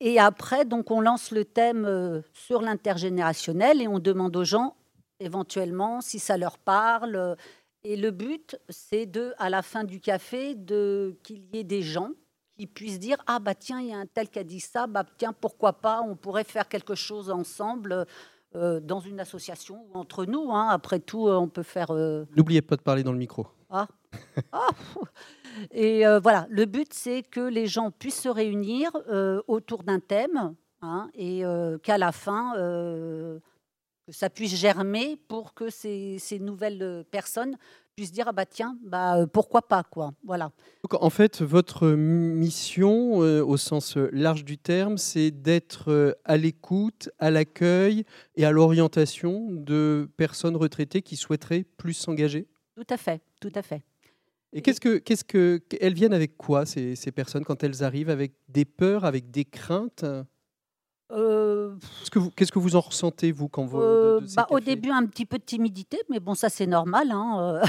[0.00, 4.76] Et après, donc, on lance le thème sur l'intergénérationnel et on demande aux gens
[5.20, 7.36] éventuellement, si ça leur parle.
[7.82, 11.80] Et le but, c'est de, à la fin du café, de qu'il y ait des
[11.80, 12.10] gens
[12.58, 14.86] qui puissent dire ah bah tiens il y a un tel qui a dit ça
[14.86, 18.06] bah tiens pourquoi pas on pourrait faire quelque chose ensemble
[18.56, 20.68] euh, dans une association ou entre nous hein.
[20.70, 23.46] après tout euh, on peut faire euh, N'oubliez pas de parler dans le micro.
[23.70, 23.86] ah.
[24.52, 24.68] Ah,
[25.70, 28.90] et euh, voilà le but c'est que les gens puissent se réunir
[29.46, 31.42] autour d'un thème hein, et
[31.82, 37.56] qu'à la fin que ça puisse germer pour que ces, ces nouvelles personnes
[37.96, 40.12] puissent dire ah bah tiens bah euh, pourquoi pas quoi.
[40.22, 40.52] Voilà.
[40.84, 46.12] Donc, en fait, votre mission, euh, au sens euh, large du terme, c'est d'être euh,
[46.24, 48.04] à l'écoute, à l'accueil
[48.36, 52.46] et à l'orientation de personnes retraitées qui souhaiteraient plus s'engager?
[52.76, 53.82] tout à fait tout à fait.
[54.52, 58.10] Et qu'est-ce que, qu'est-ce que, elles viennent avec quoi ces, ces personnes quand elles arrivent
[58.10, 60.04] Avec des peurs, avec des craintes?
[61.12, 64.28] Euh, Qu'est-ce que vous, qu'est-ce que vous en ressentez vous quand vous Euh, de- de
[64.28, 67.12] ces bah, au début, un petit peu de timidité, mais bon, ça c'est normal.
[67.12, 67.60] hein,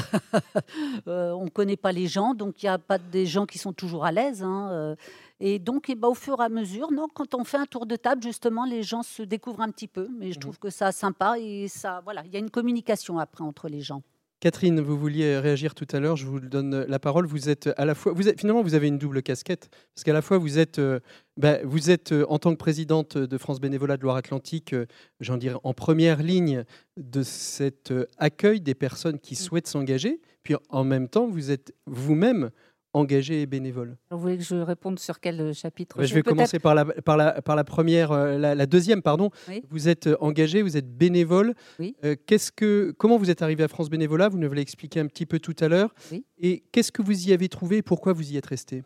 [1.07, 3.57] euh, on ne connaît pas les gens, donc il n'y a pas des gens qui
[3.59, 4.41] sont toujours à l'aise.
[4.43, 4.95] hein,
[5.39, 7.85] et donc, eh ben, au fur et à mesure, non, quand on fait un tour
[7.85, 10.07] de table, justement, les gens se découvrent un petit peu.
[10.17, 10.41] Mais je Mhm.
[10.41, 13.81] trouve que ça sympa et ça, voilà, il y a une communication après entre les
[13.81, 14.01] gens.
[14.39, 17.25] Catherine, vous vouliez réagir tout à l'heure, je vous donne la parole.
[17.25, 20.13] Vous êtes à la fois, vous êtes, finalement, vous avez une double casquette, parce qu'à
[20.13, 20.99] la fois vous êtes, euh,
[21.37, 24.85] bah, vous êtes euh, en tant que présidente de France Bénévolat de Loire-Atlantique, euh,
[25.21, 26.65] j'en dirais en première ligne
[26.97, 32.51] de cet accueil des personnes qui souhaitent s'engager, puis en même temps vous êtes vous-même
[32.93, 33.97] engagée et bénévole.
[34.11, 37.17] Vous voulez que je réponde sur quel euh, chapitre je vais commencer par la, par
[37.17, 39.29] la, par la première, euh, la, la deuxième, pardon.
[39.47, 39.63] Oui.
[39.69, 41.53] Vous êtes euh, engagé, vous êtes bénévole.
[41.79, 41.95] Oui.
[42.03, 44.29] Euh, qu'est-ce que, comment vous êtes arrivé à France Bénévolat?
[44.29, 45.93] Vous nous l'avez expliqué un petit peu tout à l'heure.
[46.11, 46.25] Oui.
[46.39, 47.77] Et qu'est-ce que vous y avez trouvé?
[47.77, 48.83] Et pourquoi vous y êtes resté?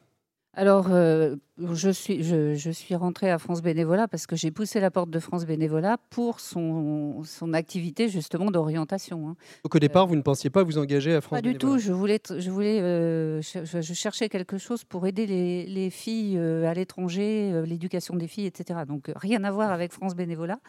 [0.53, 1.37] Alors, euh,
[1.71, 5.09] je, suis, je, je suis rentrée à France Bénévolat parce que j'ai poussé la porte
[5.09, 9.29] de France Bénévolat pour son, son activité justement d'orientation.
[9.29, 9.35] hein.
[9.63, 11.77] Donc au départ, vous ne pensiez pas vous engager à France Pas du tout.
[11.77, 16.37] Je voulais, je voulais, euh, je, je cherchais quelque chose pour aider les, les filles
[16.37, 18.81] euh, à l'étranger, euh, l'éducation des filles, etc.
[18.85, 20.59] Donc euh, rien à voir avec France Bénévolat.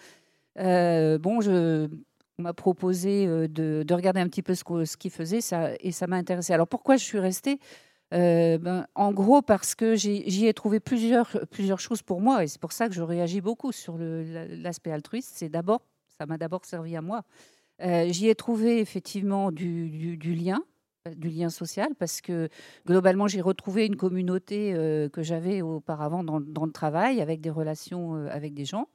[0.60, 1.88] Euh, bon, je,
[2.38, 5.70] on m'a proposé euh, de, de regarder un petit peu ce ce qu'ils faisaient, ça,
[5.80, 6.52] et ça m'a intéressé.
[6.52, 7.58] Alors pourquoi je suis restée?
[8.12, 11.30] Euh, ben, En gros, parce que j'y ai trouvé plusieurs,
[11.78, 15.32] choses pour moi, et c'est pour ça que je réagis beaucoup sur l'aspect altruiste.
[15.34, 15.82] C'est d'abord,
[16.18, 17.22] ça m'a d'abord servi à moi.
[17.80, 20.62] Euh, J'y ai trouvé effectivement du, lien,
[21.16, 22.48] du lien social, parce que
[22.86, 28.26] globalement, j'ai retrouvé une communauté euh, que j'avais auparavant dans, le travail, avec des relations
[28.26, 28.88] avec des gens.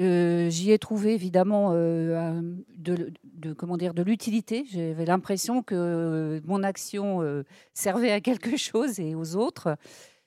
[0.00, 2.40] Euh, J'y ai trouvé évidemment euh,
[2.76, 4.64] de, de- comment dire, de l'utilité.
[4.70, 9.76] J'avais l'impression que mon action euh, servait à quelque chose et aux autres.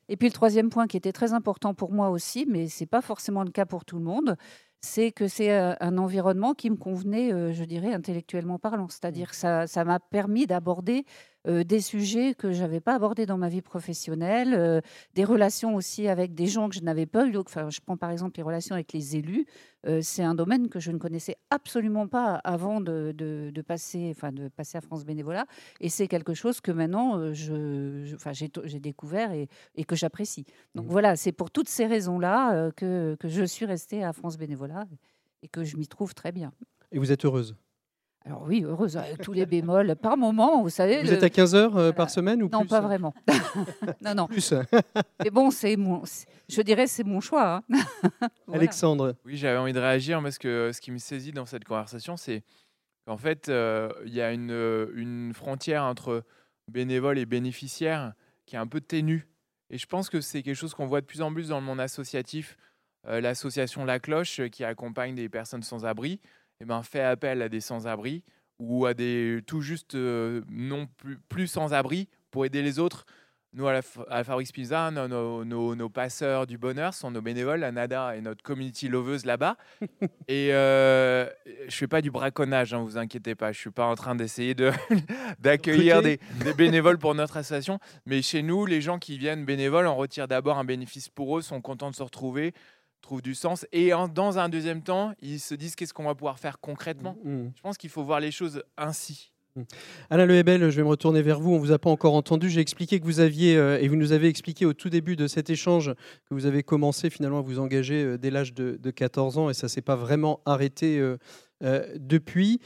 [0.10, 3.02] Et puis le troisième point qui était très important pour moi aussi, mais c'est pas
[3.02, 4.38] forcément le cas pour tout le monde,
[4.80, 8.88] c'est que c'est euh, un environnement qui me convenait, euh, je dirais, intellectuellement parlant.
[8.90, 11.04] C'est-à-dire que ça ça m'a permis d'aborder
[11.48, 14.82] euh, des sujets que je n'avais pas abordés dans ma vie professionnelle, euh,
[15.14, 17.38] des relations aussi avec des gens que je n'avais pas eu.
[17.38, 19.46] Enfin, je prends par exemple les relations avec les élus.
[19.86, 24.12] Euh, c'est un domaine que je ne connaissais absolument pas avant de, de- de passer,
[24.16, 25.46] enfin, de passer à France Bénévolat.
[25.80, 29.96] Et c'est quelque chose que maintenant, je, je- enfin, j'ai j'ai découvert et, et que
[29.96, 30.46] j'apprécie.
[30.76, 30.92] Donc Mhm.
[30.92, 34.86] voilà, c'est pour toutes ces raisons-là que, que je suis restée à France Bénévolat
[35.44, 36.52] et que je m'y trouve très bien.
[36.92, 37.56] Et vous êtes heureuse?
[38.28, 39.96] Alors oui, heureuse, avec tous les bémols.
[39.96, 40.98] Par moment, vous savez.
[41.02, 41.94] Vous le- êtes à 15 heures euh, voilà.
[41.94, 43.14] par semaine ou Non, plus pas vraiment.
[44.02, 44.28] non, non.
[44.28, 44.54] Plus.
[45.24, 46.04] Mais bon, c'est mon,
[46.50, 47.56] je dirais c'est mon choix.
[47.56, 47.64] hein.
[48.48, 48.62] Voilà.
[48.64, 52.18] Alexandre, Oui, j'avais envie de réagir parce que ce qui me saisit dans cette conversation,
[52.18, 52.44] c'est
[53.06, 56.24] qu'en fait, euh, il y a une, euh, une frontière entre
[56.70, 58.14] bénévole et bénéficiaire
[58.46, 59.28] qui est un peu ténue.
[59.70, 61.66] Et je pense que c'est quelque chose qu'on voit de plus en plus dans le
[61.66, 62.58] monde associatif.
[63.08, 66.20] Euh, L'association La Cloche, euh, qui accompagne des personnes sans abri,
[66.62, 68.24] eh ben, fait appel à des sans-abri
[68.60, 73.06] ou à des tout juste euh, non plus, plus sans-abri pour aider les autres.
[73.54, 77.10] Nous, à la, à la Fabrique Pizza, nos, nos- nos- nos passeurs du bonheur sont
[77.12, 77.62] nos bénévoles.
[77.62, 79.56] La Nada est notre community loveuse là-bas.
[80.28, 81.28] Et euh,
[81.68, 83.52] je fais pas du braconnage, hein, vous inquiétez pas.
[83.54, 84.72] Je suis pas en train d'essayer de
[85.40, 86.44] d'accueillir des, Recruter.
[86.44, 87.80] des bénévoles pour notre association.
[88.06, 91.42] Mais chez nous, les gens qui viennent bénévoles, on retire d'abord un bénéfice pour eux,
[91.42, 92.54] sont contents de se retrouver,
[93.02, 93.66] trouvent du sens.
[93.72, 97.16] Et en- dans un deuxième temps, ils se disent qu'est-ce qu'on va pouvoir faire concrètement?
[97.24, 97.50] Mm.
[97.56, 99.32] Je pense qu'il faut voir les choses ainsi.
[100.10, 101.54] Alain Lehebel, je vais me retourner vers vous.
[101.54, 102.50] On vous a pas encore entendu.
[102.50, 105.28] J'ai expliqué que vous aviez, euh, et vous nous avez expliqué au tout début de
[105.28, 105.94] cet échange,
[106.26, 109.50] que vous avez commencé finalement à vous engager euh, dès l'âge de, de 14 ans,
[109.50, 111.18] et ça s'est pas vraiment arrêté euh,
[111.96, 112.60] depuis.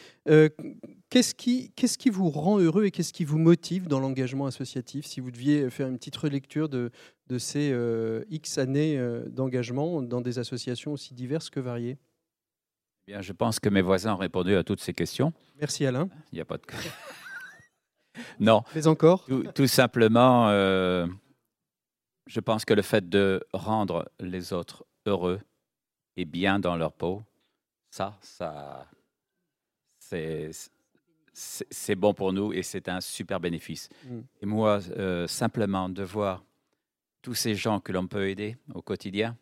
[1.10, 5.06] Qu'est-ce qui, vous rend heureux et qu'est-ce qui vous motive dans l'engagement associatif?
[5.06, 6.92] Si vous deviez faire une petite relecture de,
[7.38, 7.74] ces
[8.30, 11.98] X années d'engagement dans des associations aussi diverses que variées.
[13.12, 15.34] Bien, je pense que mes voisins ont répondu à toutes ces questions.
[15.60, 16.08] Merci Alain.
[16.32, 16.64] Il n'y a pas de.
[18.40, 21.06] non, Mais encore tout, tout simplement, euh,
[22.26, 25.42] je pense que le fait de rendre les autres heureux
[26.16, 27.22] et bien dans leur peau,
[27.90, 28.88] ça, ça,
[31.34, 33.90] c'est bon pour nous et c'est un super bénéfice.
[34.06, 34.20] Mm.
[34.42, 36.46] Et moi, euh, simplement de voir
[37.22, 39.38] tous ces gens que l'on peut aider au quotidien,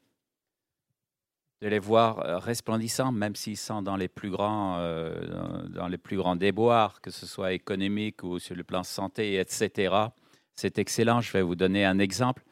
[1.61, 5.97] de les voir euh, resplendissants, même s'ils sont dans les plus grands, euh, dans- les
[5.97, 10.13] plus grands déboires, que ce soit économique ou sur le plan santé, etc.
[10.55, 11.19] C'est excellent.
[11.21, 12.43] Je vais vous donner un exemple.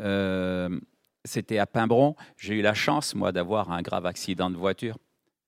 [0.00, 0.78] Euh,
[1.24, 2.16] C'était à Pimbron.
[2.36, 4.98] J'ai eu la chance, moi, d'avoir un grave accident de voiture.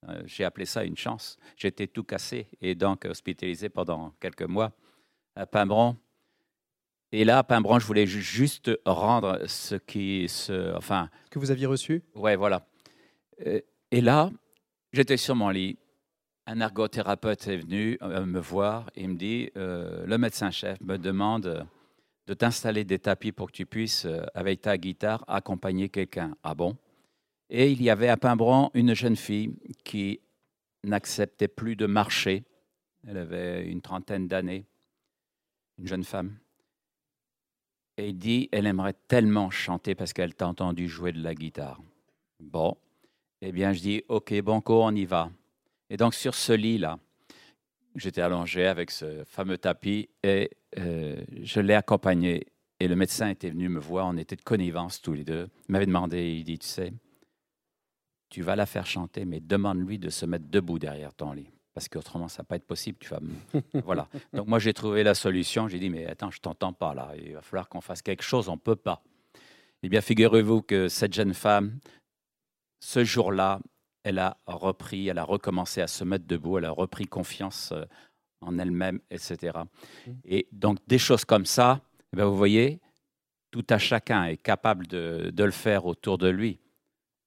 [0.08, 1.36] Euh, J'ai appelé ça une chance.
[1.56, 4.70] J'étais tout cassé et donc hospitalisé pendant quelques mois
[5.34, 5.96] à Pimbron.
[7.10, 10.26] Et là, à Pimbron, je voulais ju- juste rendre ce qui.
[10.76, 12.02] Enfin, que vous aviez reçu?
[12.14, 12.66] Ouais, voilà.
[13.40, 14.30] Euh, Et là,
[14.92, 15.78] j'étais sur mon lit.
[16.46, 21.66] Un ergothérapeute est venu euh, me voir et me dit euh, le médecin-chef me demande
[22.26, 26.34] de t'installer des tapis pour que tu puisses, avec ta guitare, accompagner quelqu'un.
[26.42, 26.76] Ah bon?
[27.50, 30.20] Et il y avait à Pimbron une jeune fille qui
[30.82, 32.44] n'acceptait plus de marcher.
[33.06, 34.64] Elle avait une trentaine d'années,
[35.78, 36.38] une jeune femme.
[37.96, 41.80] Et il dit, elle aimerait tellement chanter parce qu'elle t'a entendu jouer de la guitare.
[42.40, 42.76] Bon,
[43.46, 45.30] eh bien, je dis, OK, banco, on y va.
[45.90, 46.98] Et donc, sur ce lit-là,
[47.94, 52.46] j'étais allongé avec ce fameux tapis et euh, je l'ai accompagné.
[52.80, 55.48] Et le médecin était venu me voir, on était de connivence tous les deux.
[55.68, 56.92] Il m'avait demandé, il dit, tu sais,
[58.30, 61.50] tu vas la faire chanter, mais demande-lui de se mettre debout derrière ton lit.
[61.74, 62.96] Parce qu'autrement, ça ne va pas être possible.
[62.98, 63.20] Tu vas...
[63.84, 64.08] voilà.
[64.32, 65.68] Donc, moi, j'ai trouvé la solution.
[65.68, 67.12] J'ai dit, mais attends, je t'entends pas là.
[67.22, 68.48] Il va falloir qu'on fasse quelque chose.
[68.48, 69.02] On ne peut pas.
[69.82, 71.78] Eh bien, figurez-vous que cette jeune femme,
[72.80, 73.60] ce jour-là,
[74.02, 77.84] elle a repris, elle a recommencé à se mettre debout, elle a repris confiance euh,
[78.40, 79.58] en elle-même, etc.
[80.24, 81.80] Et donc, des choses comme ça,
[82.12, 82.80] eh bien, vous voyez,
[83.50, 86.60] tout à chacun est capable de, de le faire autour de lui.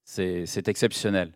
[0.03, 1.33] C'est c'est exceptionnel.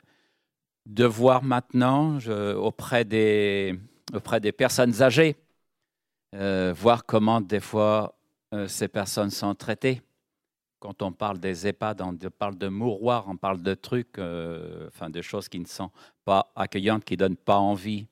[0.85, 3.79] De voir maintenant je- auprès, des,
[4.13, 5.35] auprès des personnes âgées,
[6.35, 8.17] euh, voir comment des fois
[8.53, 10.01] euh, ces personnes sont traitées
[10.81, 15.11] quand on parle des EHPAD, on parle de mouroirs, on parle de trucs, euh, enfin
[15.11, 15.91] de choses qui ne sont
[16.25, 18.07] pas accueillantes, qui ne donnent pas envie.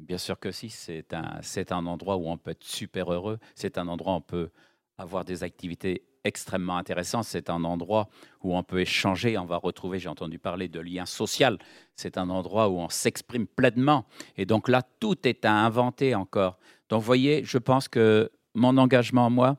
[0.00, 3.78] Bien sûr que si, c'est un, un endroit où on peut être super heureux, c'est
[3.78, 4.50] un endroit où on peut
[4.98, 8.08] avoir des activités extrêmement intéressantes, c'est un endroit
[8.42, 11.56] où on peut échanger, on va retrouver, j'ai entendu parler de lien social,
[11.94, 14.06] c'est un endroit où on s'exprime pleinement.
[14.36, 16.58] Et donc là, tout est à inventer encore.
[16.88, 19.56] Donc vous voyez, je pense que mon engagement, moi,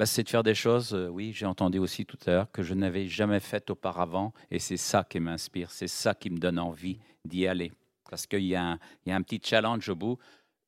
[0.00, 2.62] bah, c'est de faire des choses, euh, oui, j'ai entendu aussi tout à l'heure, que
[2.62, 4.32] je n'avais jamais faites auparavant.
[4.50, 7.70] Et c'est ça qui m'inspire, c'est ça qui me donne envie d'y aller.
[8.08, 10.16] Parce qu'il y, a un- il y a un petit challenge au bout.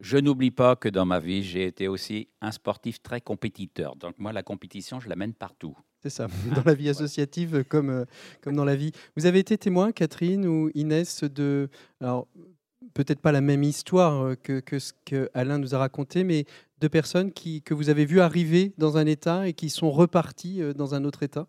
[0.01, 3.97] Je n'oublie pas que dans ma vie, j'ai été aussi un sportif très compétiteur.
[3.97, 5.75] Donc moi, la compétition, je l'amène partout.
[6.03, 8.05] C'est ça, dans la vie associative euh, comme, euh,
[8.43, 8.93] comme dans la vie.
[9.17, 11.71] Vous avez été témoin, Catherine ou Inès, de.
[12.03, 12.29] Alors,
[12.95, 16.45] peut-être pas la même histoire euh, que, que ce que Alain nous a raconté, mais
[16.81, 20.61] de personnes qui, que vous avez vues arriver dans un état et qui sont reparties
[20.63, 21.47] euh, dans un autre état.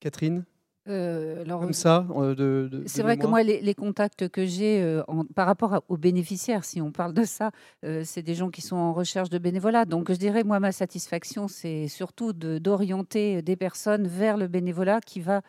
[0.00, 0.44] Catherine?
[0.88, 2.34] Euh, alors, Comme ça de,
[2.70, 5.02] de- C'est de vrai que moi, les, les contacts que j'ai euh,
[5.34, 7.50] par rapport à- aux bénéficiaires, si on parle de ça,
[7.84, 9.84] euh, c'est des gens qui sont en recherche de bénévolat.
[9.84, 15.18] Donc, je dirais, moi, ma satisfaction, c'est surtout d'orienter des personnes vers le bénévolat qui
[15.18, 15.42] va,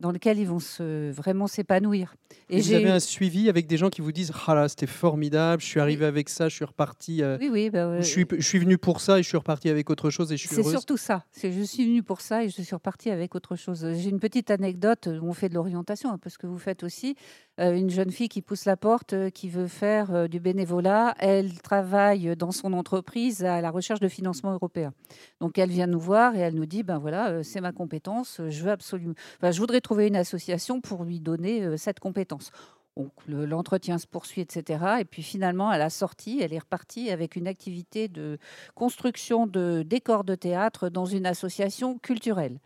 [0.00, 2.14] dans lequel ils vont se, vraiment s'épanouir.
[2.48, 4.68] Et vous j'ai avez eu- un suivi avec des gens qui vous disent Ah là,
[4.68, 7.22] c'était formidable, je suis arrivé avec ça, je suis reparti.
[7.22, 9.68] euh, Oui, oui, bah, je, suis, je suis venu pour ça et je suis reparti
[9.68, 11.24] avec autre chose et je suis C'est surtout ça.
[11.32, 13.86] C'est je suis venue pour ça et je suis repartie avec autre chose.
[13.96, 16.82] J'ai une petite anecdote où on fait de l'orientation, un peu ce que vous faites
[16.82, 17.14] aussi.
[17.60, 21.14] Euh, une jeune fille qui pousse la porte, euh, qui veut faire euh, du bénévolat.
[21.18, 24.92] Elle travaille dans son entreprise à la recherche de financement européen.
[25.40, 28.40] Donc elle vient nous voir et elle nous dit ben voilà, c'est ma compétence.
[28.48, 32.50] Je veux absolument, enfin, je voudrais trouver une association pour lui donner cette compétence.
[32.96, 34.84] Donc le- l'entretien se poursuit, etc.
[35.00, 38.38] Et puis finalement, à la sortie, elle est repartie avec une activité de
[38.74, 42.58] construction de décors de théâtre dans une association culturelle.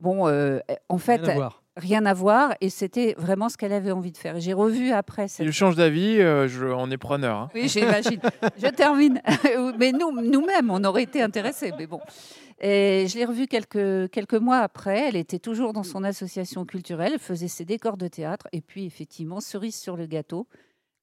[0.00, 1.20] Bon, euh, en fait,
[1.78, 2.54] Rien à voir.
[2.60, 4.38] et c'était vraiment ce qu'elle avait envie de faire.
[4.40, 7.36] J'ai revu après Si cette je change d'avis, euh, je- on est preneur.
[7.36, 7.48] hein.
[7.54, 8.20] oui, j'imagine.
[8.58, 9.22] je termine.
[9.78, 11.72] mais nous, nous-mêmes, on aurait été intéressés.
[11.78, 12.00] Mais bon.
[12.60, 15.08] Et je l'ai revue quelques, quelques mois après.
[15.08, 17.12] Elle était toujours dans son association culturelle.
[17.14, 18.48] Elle faisait ses décors de théâtre.
[18.52, 20.48] Et puis, effectivement, cerise sur le gâteau,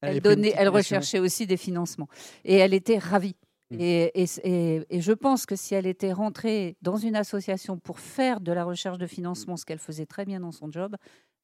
[0.01, 2.09] elle, donnait, elle recherchait aussi des financements.
[2.43, 3.37] Et elle était ravie.
[3.71, 3.77] Mm.
[3.79, 7.99] Et, et- et- et je pense que si elle était rentrée dans une association pour
[7.99, 10.95] faire de la recherche de financement, ce qu'elle faisait très bien dans son job,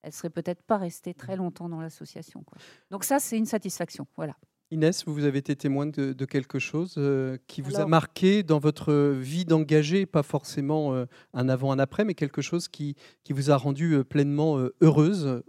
[0.04, 2.44] elle serait peut-être pas restée très longtemps dans l'association.
[2.44, 2.58] quoi.
[2.92, 4.08] Donc ça, c'est une satisfaction.
[4.16, 4.36] Voilà.
[4.74, 8.58] Inès, vous avez été témoin de, de quelque chose euh, qui vous a marqué dans
[8.60, 12.96] votre vie d'engagé, pas forcément euh, un avant, un après, mais quelque chose qui,
[13.26, 15.44] qui vous a rendu euh, pleinement euh, heureuse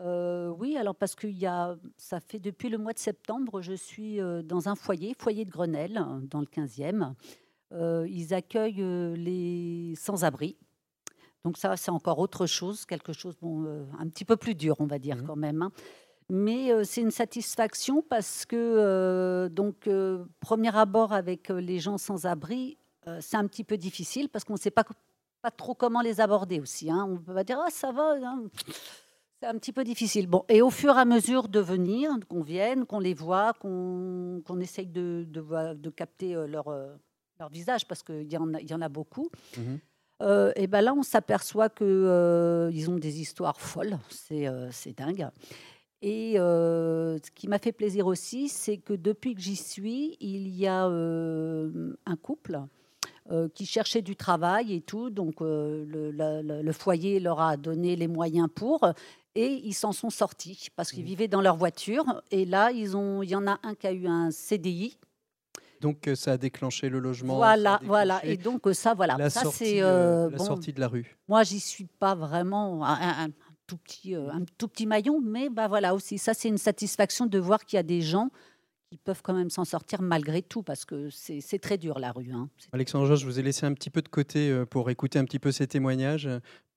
[0.00, 3.74] Euh, oui, alors parce que y a, ça fait depuis le mois de septembre, je
[3.74, 7.12] suis euh, dans un foyer, foyer de Grenelle, dans le 15e.
[7.72, 8.82] Euh, ils accueillent
[9.16, 10.56] les sans-abri.
[11.44, 14.76] Donc ça, c'est encore autre chose, quelque chose bon, euh, un petit peu plus dur,
[14.78, 15.26] on va dire Mhm.
[15.26, 15.62] quand même.
[15.62, 15.72] hein.
[16.30, 19.88] Mais euh, c'est une satisfaction parce que, donc,
[20.40, 24.58] premier abord avec les gens sans-abri, euh, c'est un petit peu difficile parce qu'on ne
[24.58, 24.84] sait pas,
[25.42, 26.90] pas trop comment les aborder aussi.
[26.90, 27.06] hein.
[27.10, 28.14] On peut pas dire, ah, ça va.
[28.22, 28.44] hein.
[29.40, 30.26] C'est un petit peu difficile.
[30.26, 34.42] Bon, et au fur et à mesure de venir, qu'on vienne, qu'on les voit, qu'on
[34.46, 36.94] qu'on essaye de, de, de capter euh, leur, euh,
[37.38, 39.78] leur visage, parce qu'il y, en a- y en a beaucoup, Mhm.
[40.22, 43.96] euh, et ben là, on s'aperçoit qu'ils ont des histoires folles.
[44.10, 45.26] C'est euh, c'est dingue.
[46.02, 50.66] Et ce qui m'a fait plaisir aussi, c'est que depuis que j'y suis, il y
[50.66, 52.60] a un couple
[53.30, 55.10] euh, qui cherchait du travail et tout.
[55.10, 58.80] Donc, euh, le, la- la- le foyer leur a donné les moyens pour.
[59.36, 61.08] Et ils s'en sont sortis parce qu'ils Mhm.
[61.08, 62.04] vivaient dans leur voiture.
[62.30, 64.98] Et là, ils ont, il y en a un qui a eu un CDI.
[65.80, 67.36] Donc euh, ça a déclenché le logement.
[67.36, 68.24] Voilà, voilà.
[68.26, 69.16] Et donc, euh, ça, voilà.
[69.16, 69.82] la, ça, sortie, c'est.
[69.82, 71.16] euh, la bon, sortie de la rue.
[71.28, 73.28] moi, j'y suis pas vraiment un, un- un
[73.66, 77.38] tout petit, un tout petit maillon, mais bah voilà aussi, ça c'est une satisfaction de
[77.38, 78.30] voir qu'il y a des gens
[78.90, 82.32] qui peuvent quand même s'en sortir malgré tout, parce que c'est très dur la rue.
[82.32, 82.50] hein.
[82.72, 85.52] Alexandre, je vous ai laissé un petit peu de côté pour écouter un petit peu
[85.52, 86.28] ces témoignages.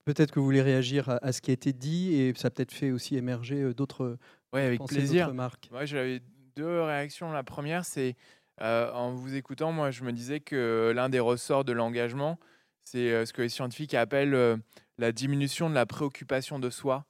[0.08, 2.48] Euh, Peut-être que vous voulez réagir à, à ce qui a été dit et ça
[2.48, 4.18] a peut-être fait aussi émerger euh, d'autres
[4.54, 5.28] Oui, avec pensées, plaisir.
[5.28, 5.70] remarques.
[5.72, 6.22] Moi, j'avais
[6.56, 7.32] deux réactions.
[7.32, 8.16] La première, c'est
[8.62, 12.40] euh, en vous écoutant, moi, je me disais que l'un des ressorts de l'engagement,
[12.84, 14.58] c'est euh, ce que les scientifiques appellent euh,
[14.98, 17.06] la diminution de la préoccupation de soi.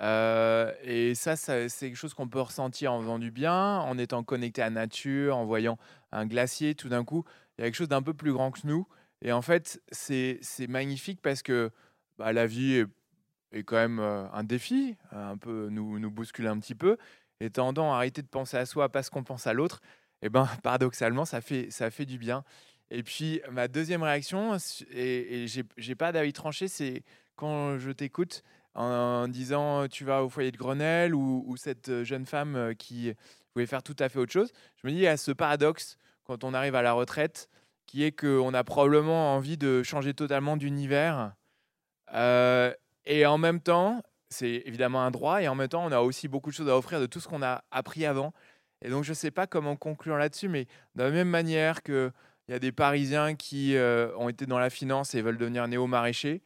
[0.00, 3.98] Euh, et ça, ça, c'est quelque chose qu'on peut ressentir en faisant du bien, en
[3.98, 5.76] étant connecté à la nature, en voyant
[6.10, 6.74] un glacier.
[6.74, 7.24] Tout d'un coup,
[7.58, 8.86] il y a quelque chose d'un peu plus grand que nous.
[9.22, 11.70] Et en fait, c'est magnifique parce que
[12.20, 12.84] bah, la vie
[13.52, 16.98] est, quand même euh, un défi, un peu nous, nous bouscule un petit peu
[17.40, 19.80] et tendant à arrêter de penser à soi parce qu'on pense à l'autre,
[20.20, 22.44] et ben paradoxalement, ça fait, ça fait du bien.
[22.90, 24.54] Et puis, ma deuxième réaction,
[24.90, 27.04] et, et j'ai pas d'avis tranché, c'est
[27.36, 28.42] quand je t'écoute
[28.74, 32.74] en, disant tu vas au foyer de Grenelle ou, ou cette euh, jeune femme euh,
[32.74, 33.14] qui
[33.54, 35.96] voulait faire tout à fait autre chose, je me dis il y a ce paradoxe
[36.24, 37.48] quand on arrive à la retraite
[37.86, 41.32] qui est qu'on a probablement envie de changer totalement d'univers.
[42.14, 42.72] Euh,
[43.04, 46.28] et en même temps, c'est évidemment un droit, et en même temps, on a aussi
[46.28, 48.32] beaucoup de choses à offrir de tout ce qu'on a appris avant.
[48.82, 52.12] Et donc, je ne sais pas comment conclure là-dessus, mais de la même manière qu'il
[52.48, 56.42] y a des Parisiens qui euh, ont été dans la finance et veulent devenir néo-maraîchers,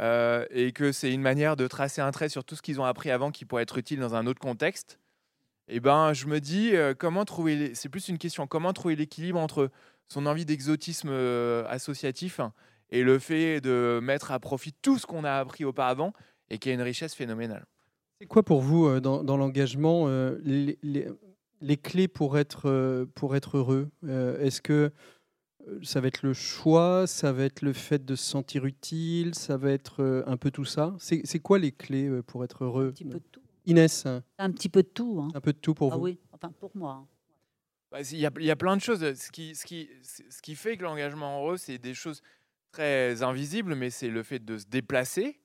[0.00, 2.84] euh, et que c'est une manière de tracer un trait sur tout ce qu'ils ont
[2.84, 4.98] appris avant qui pourrait être utile dans un autre contexte,
[5.68, 9.70] et ben, je me dis, comment trouver, c'est plus une question, comment trouver l'équilibre entre
[10.08, 11.10] son envie d'exotisme
[11.68, 12.40] associatif
[12.92, 16.12] et le fait de mettre à profit tout ce qu'on a appris auparavant
[16.50, 17.64] et qui a une richesse phénoménale.
[18.20, 21.08] C'est quoi pour vous euh, dans, dans l'engagement euh, les, les-
[21.60, 23.90] les clés pour être, euh, pour être heureux?
[24.04, 24.92] Euh, Est-ce que
[25.82, 29.56] ça va être le choix Ça va être le fait de se sentir utile Ça
[29.56, 30.94] va être un peu tout ça?
[30.98, 32.88] C'est c'est quoi les clés pour être heureux?
[32.88, 33.40] Un petit peu de tout.
[33.66, 34.06] Inès,
[34.38, 35.20] Un petit peu de tout.
[35.22, 35.28] hein.
[35.34, 36.02] un peu de tout pour Ah vous?
[36.04, 36.92] oui, enfin pour moi.
[36.94, 37.06] hein.
[37.92, 39.00] Bah, Il y, a, il y a plein de choses.
[39.14, 42.22] Ce qui, ce qui, ce qui fait que l'engagement heureux, c'est des choses
[42.72, 45.38] très invisibles, mais c'est le fait de se déplacer,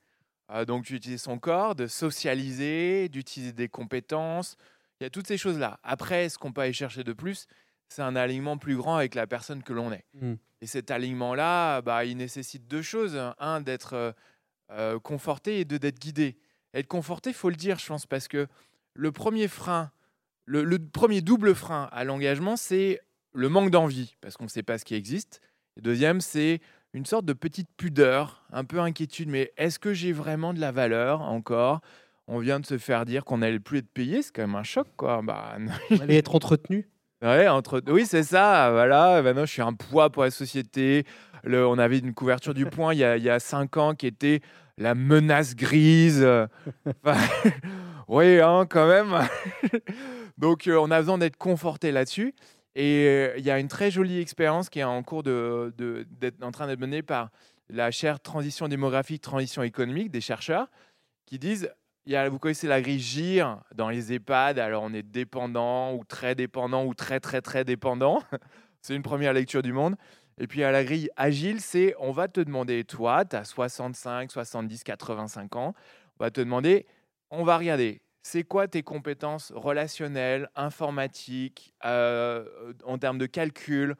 [0.51, 4.55] euh, donc d'utiliser son corps, de socialiser, d'utiliser des compétences.
[4.99, 5.79] Il y a toutes ces choses-là.
[5.83, 7.47] Après, ce qu'on peut aller chercher de plus,
[7.89, 10.05] c'est un alignement plus grand avec la personne que l'on est.
[10.13, 10.35] Mm.
[10.61, 13.19] Et cet alignement-là, bah, il nécessite deux choses.
[13.37, 14.11] Un, d'être euh,
[14.71, 16.37] euh, conforté et deux, d'être guidé.
[16.73, 18.47] Être conforté, il faut le dire, je pense, parce que
[18.93, 19.91] le premier frein,
[20.45, 22.99] le, le premier double frein à l'engagement, c'est
[23.33, 25.41] le manque d'envie, parce qu'on ne sait pas ce qui existe.
[25.75, 26.59] Et deuxième, c'est
[26.97, 30.71] une sorte de petite pudeur, un peu inquiétude, mais est-ce que j'ai vraiment de la
[30.71, 31.81] valeur encore?
[32.27, 34.63] On vient de se faire dire qu'on n'allait plus être payé, c'est quand même un
[34.63, 35.21] choc, quoi.
[35.23, 35.71] Bah, non.
[36.09, 36.89] Être entretenu
[37.21, 37.81] Ouais, entre...
[37.87, 38.71] Oui, c'est ça.
[38.71, 39.21] Voilà.
[39.21, 41.05] Maintenant, je suis un poids pour la société.
[41.43, 41.65] Le...
[41.65, 44.07] On avait une couverture du point il y, a, il y a cinq ans qui
[44.07, 44.41] était
[44.77, 46.27] la menace grise.
[47.03, 47.19] Enfin,
[48.07, 49.15] oui, hein, quand même.
[50.37, 52.33] Donc, euh, on a besoin d'être conforté là-dessus.
[52.79, 56.51] Et euh, il y a une très jolie expérience qui est en cours d'être en
[56.51, 57.31] train d'être menée par
[57.69, 60.67] la chaire transition démographique, transition économique des chercheurs
[61.25, 61.71] qui disent
[62.05, 66.03] y a, vous connaissez la grille GIR dans les EHPAD, alors on est dépendant ou
[66.05, 68.21] très dépendant ou très très très dépendant.
[68.81, 69.95] c'est une première lecture du monde.
[70.37, 74.31] Et puis à la grille Agile, c'est on va te demander, toi, tu as 65,
[74.31, 75.73] 70, 85 ans,
[76.19, 76.85] on va te demander,
[77.31, 83.95] on va regarder, c'est quoi tes compétences relationnelles, informatiques, euh, en termes de calcul,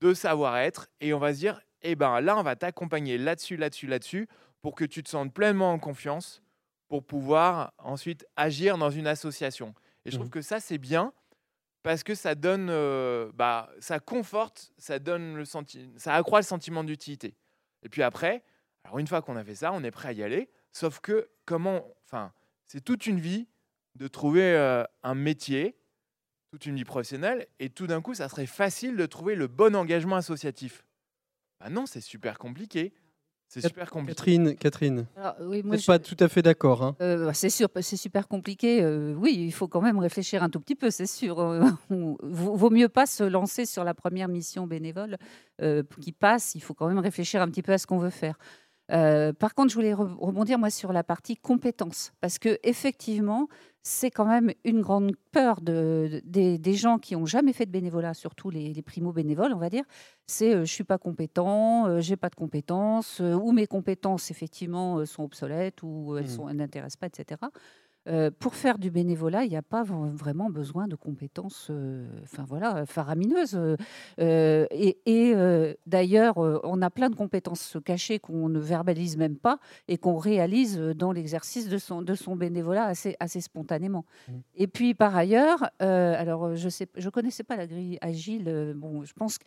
[0.00, 3.88] de savoir-être, et on va se dire, eh ben là, on va t'accompagner là-dessus, là-dessus,
[3.88, 4.28] là-dessus,
[4.62, 6.44] pour que tu te sentes pleinement en confiance,
[6.86, 9.74] pour pouvoir ensuite agir dans une association.
[10.04, 10.32] Et je trouve Mhm.
[10.32, 11.12] que ça, c'est bien,
[11.82, 16.44] parce que ça donne, euh, bah, ça conforte, ça donne le senti- ça accroît le
[16.44, 17.34] sentiment d'utilité.
[17.82, 18.44] Et puis après,
[18.84, 20.50] alors une fois qu'on a fait ça, on est prêt à y aller.
[20.72, 22.32] Sauf que comment, enfin,
[22.64, 23.48] c'est toute une vie
[23.96, 25.76] de trouver euh, un métier,
[26.52, 29.74] toute une vie professionnelle, et tout d'un coup, ça serait facile de trouver le bon
[29.74, 30.84] engagement associatif.
[31.60, 32.92] Bah non, c'est super compliqué.
[33.48, 34.14] C'est Cat- super compliqué.
[34.16, 36.82] Catherine, Catherine, Alors, oui, moi, je- pas tout à fait d'accord.
[36.82, 36.96] hein.
[37.00, 38.82] Euh, bah, c'est sûr, c'est super compliqué.
[38.82, 41.36] euh, oui, il faut quand même réfléchir un tout petit peu, c'est sûr.
[41.88, 45.16] Vaut vaut mieux pas se lancer sur la première mission bénévole
[45.62, 46.56] euh, qui passe.
[46.56, 48.36] Il faut quand même réfléchir un petit peu à ce qu'on veut faire.
[48.92, 53.48] Euh, par contre, je voulais re- rebondir moi sur la partie compétences, parce que effectivement,
[53.82, 57.66] c'est quand même une grande peur de, de- des, des gens qui ont jamais fait
[57.66, 59.84] de bénévolat, surtout les, les primo bénévoles, on va dire.
[60.26, 64.30] C'est euh, je suis pas compétent, euh, j'ai pas de compétences, euh, ou mes compétences
[64.30, 67.40] effectivement euh, sont obsolètes, ou elles sont elles n'intéressent pas, etc.
[68.08, 72.44] Euh, pour faire du bénévolat, il n'y a pas vraiment besoin de compétences, euh, enfin
[72.46, 73.56] voilà, faramineuses.
[74.20, 75.34] euh, et et,
[75.86, 80.78] d'ailleurs, on a plein de compétences cachées qu'on ne verbalise même pas et qu'on réalise
[80.78, 84.04] dans l'exercice de son, de son bénévolat assez, assez spontanément.
[84.28, 84.42] Mhm.
[84.54, 88.74] Et puis par ailleurs, alors je sais, je connaissais pas la grille agile.
[88.76, 89.44] bon, je pense, que-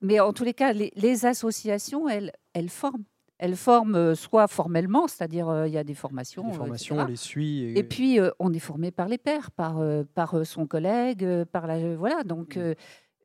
[0.00, 3.04] mais en tous les cas, les, les associations, elles, elles forment.
[3.38, 6.94] Elles forment euh, soit formellement, c'est-à-dire euh, il y a des formations, Les euh, formations,
[6.96, 7.04] etc.
[7.06, 7.72] on les suit.
[7.78, 9.80] Et puis, on est formé par les pairs, par,
[10.14, 11.96] par son collègue, par la.
[11.96, 12.56] voilà, donc.
[12.56, 12.60] Mm.
[12.60, 12.74] euh,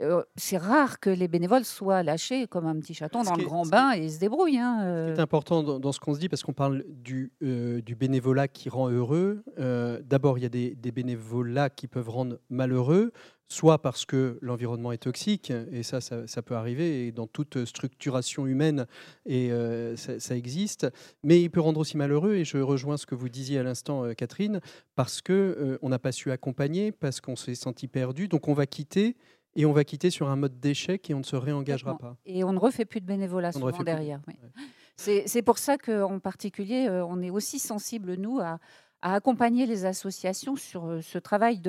[0.01, 3.43] euh, c'est rare que les bénévoles soient lâchés comme un petit chaton Ce dans le
[3.43, 4.57] est- grand bain et se débrouillent.
[4.57, 5.13] hein.
[5.15, 8.47] C'est important dans, dans ce qu'on se dit parce qu'on parle du, euh, du bénévolat
[8.47, 9.43] qui rend heureux.
[9.59, 13.11] Euh, D'abord, il y a des, des bénévolats qui peuvent rendre malheureux,
[13.53, 17.65] soit parce que l'environnement est toxique, et ça, ça, ça peut arriver, et dans toute
[17.65, 18.87] structuration humaine,
[19.27, 20.87] et euh, ça, ça existe.
[21.23, 24.05] Mais il peut rendre aussi malheureux, et je rejoins ce que vous disiez à l'instant,
[24.05, 24.59] euh, Catherine,
[24.95, 28.53] parce que euh, on n'a pas su accompagner, parce qu'on s'est senti perdu, donc on
[28.53, 29.15] va quitter.
[29.55, 32.17] Et on va quitter sur un mode d'échec et on ne se réengagera pas.
[32.25, 33.83] Et on ne refait plus de bénévolat On souvent plus.
[33.83, 34.19] derrière.
[34.27, 34.33] oui.
[34.41, 35.23] Ouais.
[35.27, 38.57] C'est pour ça qu'en particulier, on est aussi sensible, nous, à,
[39.03, 41.59] à accompagner les associations sur euh, ce travail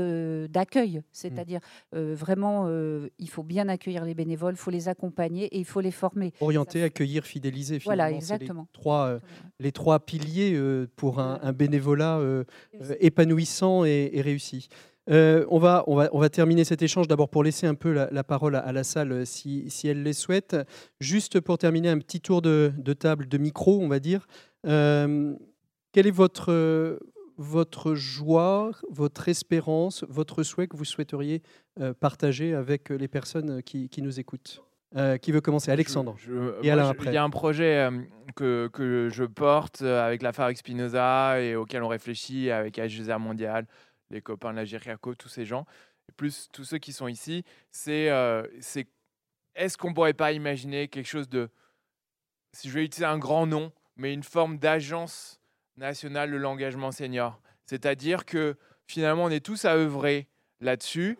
[0.48, 1.02] d'accueil.
[1.12, 1.60] C'est-à-dire,
[1.94, 5.64] euh, vraiment, euh, il faut bien accueillir les bénévoles, il faut les accompagner et il
[5.64, 6.32] faut les former.
[6.40, 7.78] Orienter, Ça- accueillir, fidéliser.
[7.84, 8.68] Voilà, finalement, les exactement.
[8.72, 9.18] trois, euh,
[9.58, 10.56] les trois piliers
[10.96, 11.46] pour un, Voilà.
[11.48, 12.20] un bénévolat
[13.00, 14.68] épanouissant et, et réussi.
[15.10, 17.92] Euh, on, va, on, va, on va terminer cet échange d'abord pour laisser un peu
[17.92, 20.56] la, la parole à, à la salle si, si elle les souhaite.
[21.00, 24.26] Juste pour terminer, un petit tour de, de table, de micro, on va dire.
[24.66, 25.34] Euh,
[25.92, 26.50] quelle est votre,
[27.36, 31.42] votre joie, votre espérance, votre souhait que vous souhaiteriez
[31.80, 34.62] euh, partager avec les personnes qui, qui nous écoutent
[34.96, 36.14] Euh, Qui veut commencer Alexandre.
[36.18, 37.10] Je- je- Et moi, Alain je- après.
[37.10, 38.00] Il y a un projet euh,
[38.36, 43.18] que, que je porte euh, avec la Fabrique Spinoza et auquel on réfléchit avec AGZR
[43.18, 43.66] Mondial,
[44.10, 45.66] les copains de la GIRIACO, tous ces gens,
[46.08, 47.42] et plus tous ceux qui sont ici.
[47.72, 48.86] C'est euh, c'est-
[49.56, 51.48] est-ce qu'on pourrait pas imaginer quelque chose de,
[52.52, 55.40] si je vais utiliser un grand nom, mais une forme d'agence
[55.76, 58.56] nationale de l'engagement senior C'est-à-dire que
[58.86, 60.28] finalement, on est tous à œuvrer
[60.60, 61.18] là-dessus.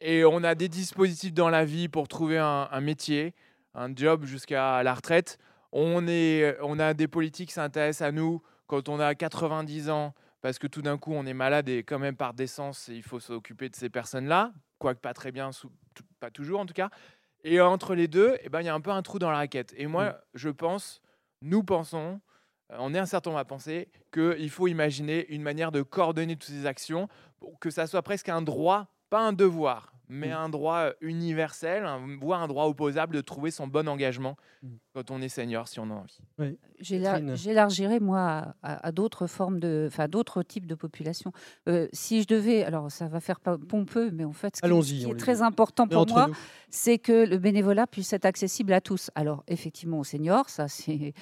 [0.00, 3.34] Et on a des dispositifs dans la vie pour trouver un, un métier,
[3.74, 5.38] un job jusqu'à la retraite.
[5.72, 10.14] On, est, on a des politiques qui s'intéressent à nous quand on a 90 ans,
[10.42, 13.20] parce que tout d'un coup, on est malade et quand même par décence, il faut
[13.20, 15.50] s'occuper de ces personnes-là, quoique pas très bien,
[16.20, 16.90] pas toujours en tout cas.
[17.44, 19.36] Et entre les deux, eh ben, il y a un peu un trou dans la
[19.36, 19.72] raquette.
[19.76, 21.00] Et moi, je pense,
[21.42, 22.20] nous pensons,
[22.70, 26.50] on est un certain nombre à penser, qu'il faut imaginer une manière de coordonner toutes
[26.50, 27.08] ces actions
[27.38, 30.32] pour que ça soit presque un droit, pas un devoir, mais Mm.
[30.32, 34.68] un droit universel, un- voire un droit opposable de trouver son bon engagement Mm.
[34.96, 36.56] Quand on est senior, si on a envie.
[36.78, 37.36] Catherine.
[37.36, 39.84] J'élargirais, moi, à, d'autres formes de.
[39.88, 41.32] Enfin, d'autres types de population.
[41.68, 42.64] Euh, si je devais.
[42.64, 45.42] Alors, ça va faire pompeux, mais en fait, ce qui, ce est très dit.
[45.42, 46.30] important pour moi,
[46.70, 49.10] c'est que le bénévolat puisse être accessible à tous.
[49.14, 51.12] Alors, effectivement, aux seniors, ça c'est.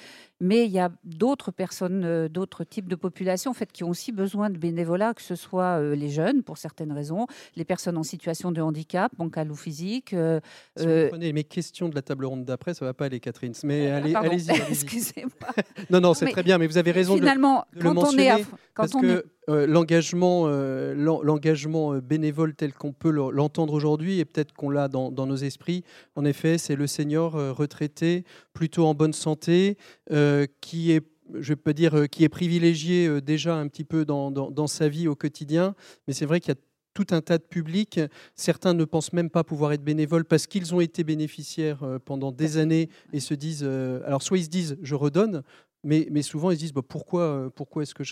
[0.41, 3.89] Mais il y a d'autres personnes, euh, d'autres types de populations, en fait, qui ont
[3.89, 7.97] aussi besoin de bénévolat, que ce soit euh, les jeunes, pour certaines raisons, les personnes
[7.97, 10.13] en situation de handicap, bancal ou physique.
[10.13, 10.41] euh,
[10.77, 13.21] Si vous euh, prenez mes questions de la table ronde d'après, ça va pas aller,
[13.21, 13.55] Catherine.
[13.65, 14.51] Mais ah, allez, pardon, allez-y.
[14.51, 14.71] allez-y.
[14.73, 15.55] Excusez-moi.
[15.91, 17.91] non, non, c'est mais très bien, mais vous avez raison de, Finalement, de le quand
[17.91, 18.31] on est, mentionner,
[18.75, 23.31] quand parce on que est euh, l'engagement, euh, l'en- l'engagement bénévole tel qu'on peut le-
[23.31, 25.83] l'entendre aujourd'hui, et peut-être qu'on l'a dans, dans nos esprits,
[26.17, 29.77] en effet, c'est le senior euh, retraité, plutôt en bonne santé,
[30.13, 31.03] euh, qui est
[31.41, 34.89] je peux dire, euh, qui est privilégié déjà un petit peu dans, dans- dans sa
[34.91, 35.75] vie au quotidien,
[36.07, 36.61] mais c'est vrai qu'il y a
[36.95, 38.01] tout un tas de publics.
[38.35, 42.33] Certains ne pensent même pas pouvoir être bénévoles parce qu'ils ont été bénéficiaires euh, pendant
[42.33, 45.43] des années et se disent, euh, alors soit ils se disent, je redonne,
[45.87, 48.05] mais, mais souvent ils se disent, bah, pourquoi, euh, pourquoi est-ce que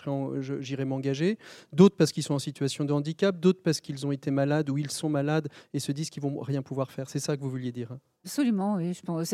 [0.61, 1.39] j'irais m'engager?
[1.73, 4.77] D'autres parce qu'ils sont en situation de handicap, d'autres parce qu'ils ont été malades ou
[4.77, 7.09] ils sont malades et se disent qu'ils vont rien pouvoir faire.
[7.09, 8.01] C'est ça que vous vouliez dire hein?
[8.25, 8.93] Absolument, oui.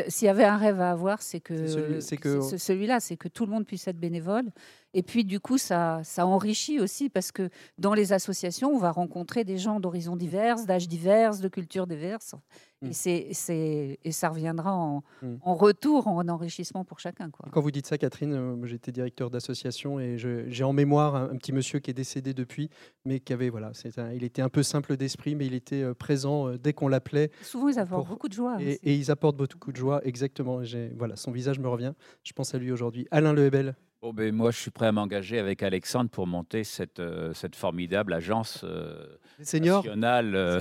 [0.09, 3.01] S'il y avait un rêve à avoir, c'est que C'est celui- c'est que- c'est celui-là,
[3.01, 4.51] c'est que tout le monde puisse être bénévole.
[4.95, 8.91] Et puis, du coup, ça, ça enrichit aussi parce que dans les associations, on va
[8.91, 12.35] rencontrer des gens d'horizons divers, d'âges divers, de cultures diverses.
[12.81, 15.35] Et, c'est, c'est- et ça reviendra en, Mm.
[15.43, 17.29] en retour, en enrichissement pour chacun.
[17.29, 17.47] Quoi.
[17.51, 21.25] Quand vous dites ça, Catherine, euh, j'étais directeur d'association et je- j'ai en mémoire un,
[21.31, 22.71] un petit monsieur qui est décédé depuis,
[23.05, 25.83] mais qui avait, voilà, c'est un- il était un peu simple d'esprit, mais il était
[25.83, 28.57] euh, présent euh, dès qu'on l'appelait Souvent, ils apportent Pour- beaucoup de joie.
[28.63, 30.63] et, ils apportent beaucoup de joie, exactement.
[30.63, 31.95] J'ai- Voilà, son visage me revient.
[32.23, 33.07] Je pense à lui aujourd'hui.
[33.11, 33.75] Alain Lehebel.
[34.01, 37.57] Bon, ben, moi, je suis prêt à m'engager avec Alexandre pour monter cette, euh, cette
[37.57, 39.05] formidable agence euh,
[39.41, 40.35] nationale.
[40.37, 40.61] euh,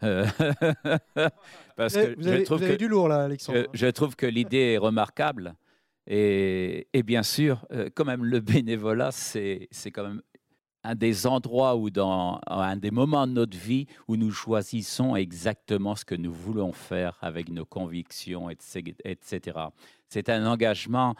[1.76, 3.58] parce Vous avez, que vous je avez- trouve vous avez que du lourd là, Alexandre.
[3.72, 5.56] je, je trouve que l'idée est remarquable.
[6.06, 10.22] Et, et bien sûr, euh, quand même, le bénévolat, c'est quand même
[10.84, 15.96] un des endroits où, dans un des moments de notre vie, où nous choisissons exactement
[15.96, 18.94] ce que nous voulons faire avec nos convictions, etc.
[19.04, 19.58] etc.
[20.08, 21.16] C'est un engagement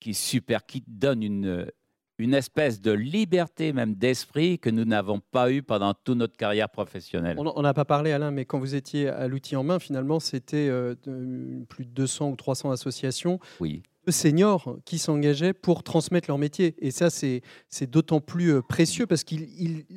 [0.00, 1.70] qui, est super, qui donne une,
[2.18, 6.68] une espèce de liberté même d'esprit que nous n'avons pas eu pendant toute notre carrière
[6.68, 7.36] professionnelle.
[7.38, 10.68] On n'a pas parlé, Alain, mais quand vous étiez à l'outil en main, finalement, c'était
[10.68, 10.94] euh,
[11.68, 13.82] plus de 200 ou 300 associations Oui.
[14.08, 16.74] Seniors qui s'engageaient pour transmettre leur métier.
[16.80, 17.42] Et ça, c'est
[17.90, 19.34] d'autant plus euh, précieux parce que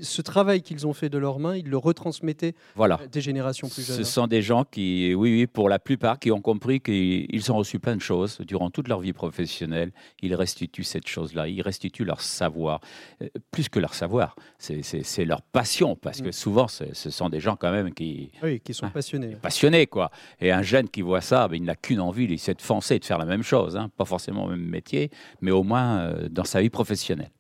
[0.02, 2.96] ce travail qu'ils ont fait de leurs mains, ils le retransmettaient Voilà.
[3.02, 3.98] à des générations plus jeunes.
[3.98, 4.06] Ce hein.
[4.06, 7.80] sont des gens qui, oui, oui, pour la plupart, qui ont compris qu'ils ont reçu
[7.80, 9.92] plein de choses durant toute leur vie professionnelle.
[10.22, 12.82] Ils restituent cette chose-là, ils restituent leur savoir.
[13.22, 16.32] Euh, Plus que leur savoir, c'est- leur passion, parce que Mm.
[16.34, 18.92] souvent, c'est- ce sont des gens quand même qui Oui, qui sont Ah.
[18.92, 19.36] passionnés.
[19.42, 20.12] passionnés, quoi.
[20.40, 23.06] Et un jeune qui voit ça, ben, il n'a qu'une envie, c'est de foncer, de
[23.06, 23.76] faire la même chose.
[23.78, 23.90] hein.
[24.00, 27.32] Pas forcément le même métier, mais au moins euh, dans sa vie professionnelle.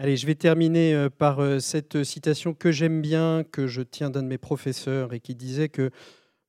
[0.00, 4.08] Allez, je vais terminer euh, par euh, cette citation que j'aime bien, que je tiens
[4.08, 5.90] d'un de mes professeurs et qui disait que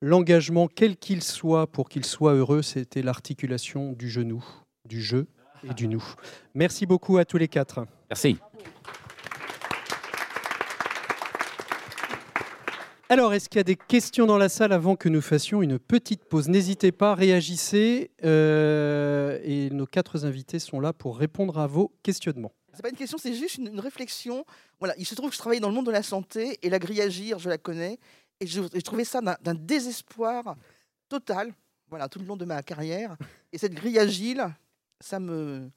[0.02, 4.46] l'engagement, quel qu'il soit, pour qu'il soit heureux, c'était l'articulation du genou,
[4.86, 5.26] du je
[5.70, 6.04] et du nous.
[6.54, 7.86] Merci beaucoup à tous les quatre.
[8.10, 8.38] Merci.
[13.12, 15.80] Alors, est-ce qu'il y a des questions dans la salle avant que nous fassions une
[15.80, 16.48] petite pause?
[16.48, 18.12] N'hésitez pas, réagissez.
[18.24, 22.54] euh, et nos quatre invités sont là pour répondre à vos questionnements.
[22.72, 24.46] C'est pas une question, c'est juste une, réflexion.
[24.78, 26.78] Voilà, il se trouve que je travaille dans le monde de la santé et la
[26.78, 27.98] grille Agir, je la connais.
[28.42, 30.56] Et je, trouvais ça d'un d'un désespoir
[31.10, 31.52] total,
[31.90, 33.18] voilà, tout le long de ma carrière.
[33.52, 34.48] Et cette grille Agile,
[35.00, 35.72] ça me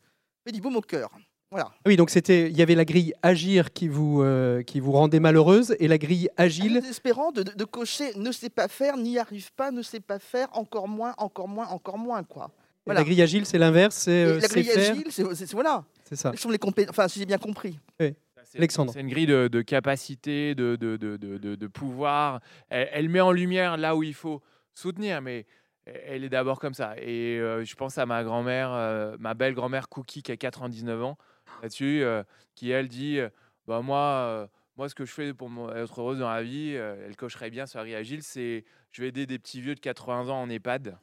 [0.44, 1.10] fait du baume au cœur.
[1.52, 1.66] Voilà.
[1.70, 4.90] Ah Oui, donc c'était, il y avait la grille agir qui vous, euh, qui vous
[4.92, 6.80] rendait malheureuse et la grille agile.
[6.80, 10.18] Désespérant de, de- de cocher ne sait pas faire, n'y arrive pas, ne sait pas
[10.18, 12.50] faire, encore moins, encore moins, encore moins, quoi.
[12.86, 13.00] Voilà.
[13.00, 14.92] La grille agile, c'est l'inverse, c'est euh, la grille faire.
[14.92, 15.84] Agile, c'est voilà.
[16.04, 16.32] C'est ça.
[16.34, 17.78] Ce sont les Enfin, si j'ai bien compris.
[18.00, 18.92] C'est- Alexandre.
[18.92, 22.40] C'est une grille de, de capacité, de, de, de, de, de- de pouvoir.
[22.70, 24.42] Elle, elle met en lumière là où il faut
[24.74, 25.46] soutenir, mais
[25.84, 26.94] elle est d'abord comme ça.
[26.98, 31.02] Et euh, je pense à ma grand-mère, euh, ma belle grand-mère Cookie, qui a 99
[31.02, 31.16] ans,
[31.62, 32.22] là-dessus, euh,
[32.54, 33.28] qui elle dit euh,
[33.66, 34.46] bah, moi, euh,
[34.76, 37.64] moi, ce que je fais pour être heureuse dans la vie, euh, elle cocherait bien
[37.64, 40.96] grille agile, c'est je vais aider des petits vieux de 80 ans en EHPAD.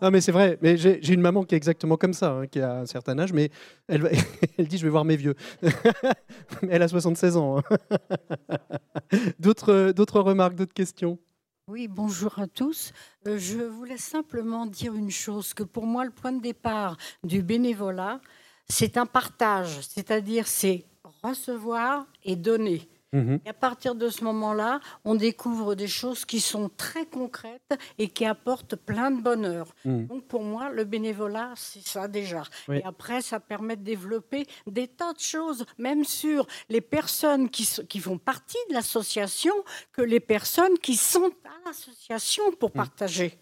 [0.00, 0.58] Non, mais c'est vrai.
[0.62, 3.32] Mais j'ai une maman qui est exactement comme ça, hein, qui a un certain âge,
[3.32, 3.50] mais
[3.86, 4.08] elle, va-
[4.58, 5.34] elle dit je vais voir mes vieux.
[5.62, 5.70] Mais
[6.70, 7.58] elle a 76 ans.
[7.58, 7.62] hein.
[9.38, 11.18] D'autres d'autres remarques, d'autres questions?
[11.68, 12.92] Oui, bonjour à tous.
[13.28, 17.40] Euh, je voulais simplement dire une chose, que pour moi, le point de départ du
[17.40, 18.20] bénévolat,
[18.68, 20.84] c'est un partage, c'est-à-dire c'est
[21.22, 22.88] recevoir et donner.
[23.12, 23.40] Mhm.
[23.44, 28.08] Et à partir de ce moment-là, on découvre des choses qui sont très concrètes et
[28.08, 29.74] qui apportent plein de bonheur.
[29.84, 30.06] Mhm.
[30.06, 32.42] Donc pour moi, le bénévolat, c'est ça déjà.
[32.68, 32.78] Oui.
[32.78, 37.64] Et après, ça permet de développer des tas de choses, même sur les personnes qui,
[38.00, 39.54] font partie de l'association,
[39.92, 42.74] que les personnes qui sont à l'association pour Mhm.
[42.76, 43.38] partager.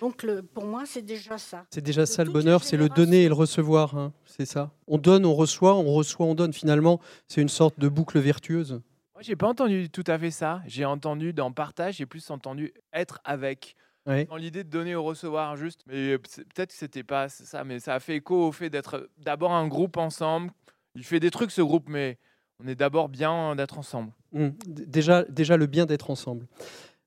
[0.00, 1.64] Donc le, pour moi, c'est déjà ça.
[1.70, 3.96] C'est déjà De ça le bonheur, c'est le donner et le recevoir.
[3.96, 4.70] hein, C'est ça.
[4.86, 6.52] On donne, on reçoit, on reçoit, on donne.
[6.52, 8.80] Finalement, c'est une sorte de boucle vertueuse.
[9.20, 10.62] Moi, j'ai pas entendu tout à fait ça.
[10.66, 13.76] J'ai entendu dans partage, j'ai plus entendu être avec.
[14.06, 14.24] Ouais.
[14.24, 15.82] Dans l'idée de donner au recevoir, juste.
[15.86, 19.10] Mais c'est- peut-être que c'était pas ça, mais ça a fait écho au fait d'être
[19.18, 20.50] d'abord un groupe ensemble.
[20.94, 22.16] Il fait des trucs, ce groupe, mais
[22.64, 24.10] on est d'abord bien d'être ensemble.
[24.32, 24.48] Mm.
[24.66, 26.46] D- Déjà, déjà le bien d'être ensemble.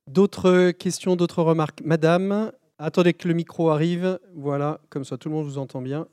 [0.06, 1.82] D'autres questions, d'autres remarques?
[1.84, 4.20] Madame Attendez que le micro arrive.
[4.36, 6.06] Voilà, comme ça tout le monde vous entend bien.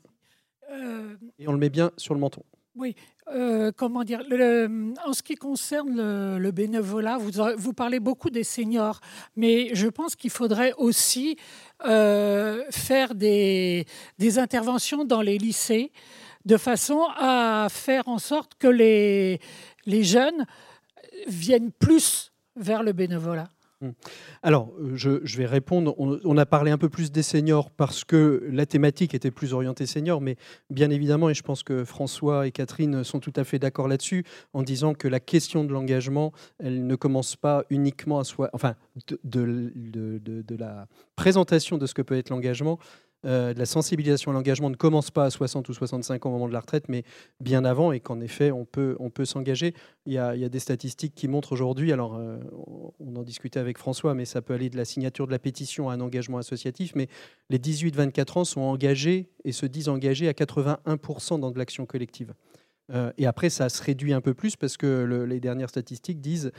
[0.71, 2.41] Euh, Et on le met bien sur le menton.
[2.75, 2.95] Oui,
[3.27, 4.23] euh, comment dire
[5.05, 9.01] En ce qui concerne le, bénévolat, vous, parlez beaucoup des seniors,
[9.35, 11.37] mais je pense qu'il faudrait aussi
[11.85, 13.85] euh, faire des,
[14.37, 15.91] interventions dans les lycées
[16.45, 19.39] de façon à faire en sorte que les
[19.85, 20.45] jeunes
[21.27, 23.49] viennent plus vers le bénévolat.
[24.43, 25.95] Alors, euh, je, vais répondre.
[25.97, 29.85] On, a parlé un peu plus des seniors parce que la thématique était plus orientée
[29.85, 30.35] seniors, mais
[30.69, 34.23] bien évidemment, et je pense que François et Catherine sont tout à fait d'accord là-dessus,
[34.53, 38.75] en disant que la question de l'engagement, elle ne commence pas uniquement à soi, enfin,
[39.23, 39.71] de
[40.59, 42.79] la présentation de ce que peut être l'engagement.
[43.25, 46.33] Euh, de la sensibilisation à l'engagement ne commence pas à 60 ou 65 ans au
[46.33, 47.03] moment de la retraite, mais
[47.39, 48.95] bien avant, et qu'en effet, on peut,
[49.25, 49.73] s'engager.
[50.05, 52.37] Il y, a, des statistiques qui montrent aujourd'hui, alors euh,
[52.99, 55.89] on en discutait avec François, mais ça peut aller de la signature de la pétition
[55.89, 57.07] à un engagement associatif, mais
[57.49, 62.33] les 18-24 ans sont engagés et se disent engagés à 81% dans de l'action collective.
[62.91, 66.19] Euh, et après, ça se réduit un peu plus parce que le- les dernières statistiques
[66.19, 66.51] disent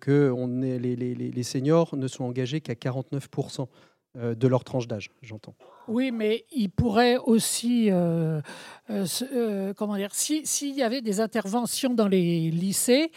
[0.00, 3.68] que les, seniors ne sont engagés qu'à 49%
[4.16, 5.54] euh, de leur tranche d'âge, j'entends.
[5.90, 8.40] Oui, mais il pourrait aussi, euh,
[8.90, 13.10] euh, euh, comment dire, si- s'il y avait des interventions dans les lycées,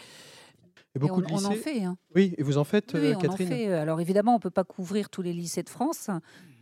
[0.96, 1.82] Et Et beaucoup on, de on en lycées- fait.
[1.84, 1.96] hein.
[2.14, 3.72] Oui, et vous en faites, Oui, euh, on en Catherine fait.
[3.72, 6.08] Alors évidemment, on ne peut pas couvrir tous les lycées de France,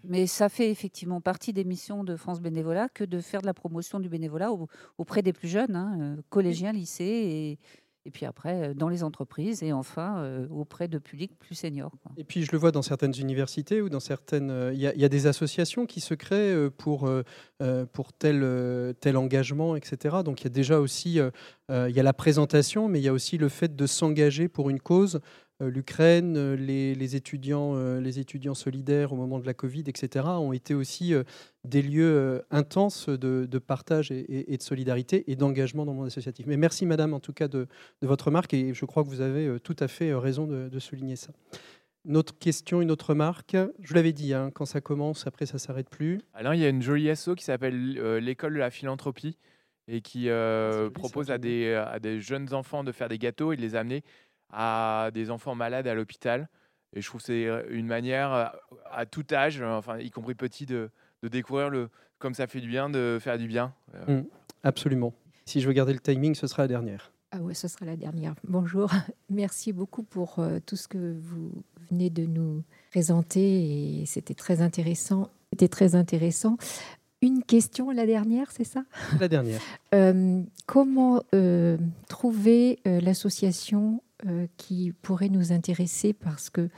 [0.04, 3.52] mais ça fait effectivement partie des missions de France Bénévolat que de faire de la
[3.54, 7.58] promotion du bénévolat au- auprès des plus jeunes, hein, collégiens, lycées, et,
[8.04, 11.92] et puis après euh, dans les entreprises, et enfin euh, auprès de publics plus seniors.
[12.16, 14.50] Et puis je le vois dans certaines universités ou dans certaines.
[14.50, 17.08] euh, Il y, a- y a des associations qui se créent pour,
[17.92, 20.16] pour tel, tel engagement, etc.
[20.24, 21.18] Donc il y a déjà aussi
[21.70, 24.68] il y a la présentation, mais il y a aussi le fait de s'engager pour
[24.70, 25.20] une cause.
[25.62, 29.84] Euh, L'Ukraine, euh, les, les étudiants, euh, les étudiants solidaires au moment de la Covid,
[29.86, 31.14] etc., ont été aussi
[31.64, 36.46] des lieux intenses de, de partage et, de solidarité et d'engagement dans le monde associatif.
[36.46, 37.66] Mais merci, Madame, en tout cas, de,
[38.02, 40.78] de votre remarque, et je crois que vous avez tout à fait raison de- de
[40.78, 41.32] souligner ça.
[42.04, 43.56] Une autre question, une autre remarque.
[43.80, 46.20] Je l'avais dit, hein, quand ça commence, après ça s'arrête plus.
[46.34, 49.38] Alors, il y a une jolie asso qui s'appelle euh, l'école de la philanthropie
[49.86, 53.18] et qui euh, joli, propose ça, à des, à des jeunes enfants de faire des
[53.18, 54.02] gâteaux et de les amener
[54.52, 56.48] à des enfants malades à l'hôpital.
[56.94, 58.44] Et je trouve que c'est euh, une manière euh,
[58.90, 60.90] à tout âge, euh, enfin y compris petit, de,
[61.22, 61.88] de découvrir le
[62.18, 63.74] comme ça fait du bien, de faire du bien.
[63.94, 64.26] Euh, Mm,
[64.62, 65.12] absolument.
[65.44, 67.12] Si je veux garder le timing, ce sera la dernière.
[67.32, 68.34] Ah ouais, ce sera la dernière.
[68.46, 68.90] Bonjour.
[69.30, 71.50] Merci beaucoup pour euh, tout ce que vous
[71.90, 75.30] venez de nous présenter et c'était très intéressant.
[75.52, 76.58] C'était très intéressant.
[77.22, 78.82] Une question, la dernière, c'est ça?
[79.18, 79.60] La dernière.
[79.94, 81.76] Euh, Comment euh,
[82.08, 86.68] trouver euh, l'association euh, qui pourrait nous intéresser parce que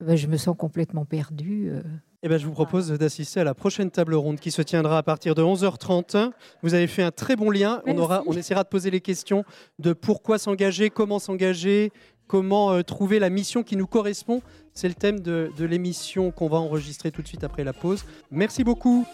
[0.00, 1.70] bah, je me sens complètement perdue.
[1.70, 1.82] euh.
[2.22, 5.02] Eh ben, je vous propose d'assister à la prochaine table ronde qui se tiendra à
[5.02, 6.32] partir de 11h30.
[6.62, 7.82] Vous avez fait un très bon lien.
[7.86, 9.44] On, aura, on essaiera de poser les questions
[9.78, 11.92] de pourquoi s'engager, comment s'engager,
[12.26, 14.42] comment euh, trouver la mission qui nous correspond.
[14.72, 18.04] C'est le thème de, de l'émission qu'on va enregistrer tout de suite après la pause.
[18.30, 19.06] Merci beaucoup.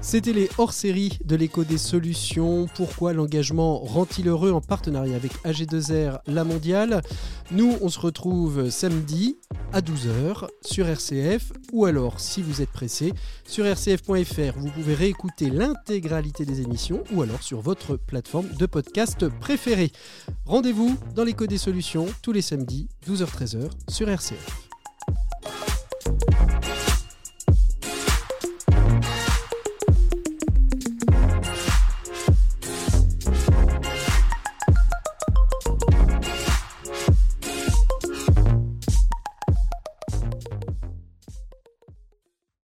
[0.00, 2.66] C'était les hors-séries de l'écho des solutions.
[2.74, 7.02] Pourquoi l'engagement rend-il heureux en partenariat avec AG2R La Mondiale?
[7.50, 9.38] Nous, on se retrouve samedi
[9.72, 13.12] à 12h sur RCF ou alors, si vous êtes pressé,
[13.46, 14.58] sur rcf.fr.
[14.58, 19.92] Vous pouvez réécouter l'intégralité des émissions ou alors sur votre plateforme de podcast préférée.
[20.44, 24.65] Rendez-vous dans l'écho des solutions tous les samedis 12h-13h sur RCF.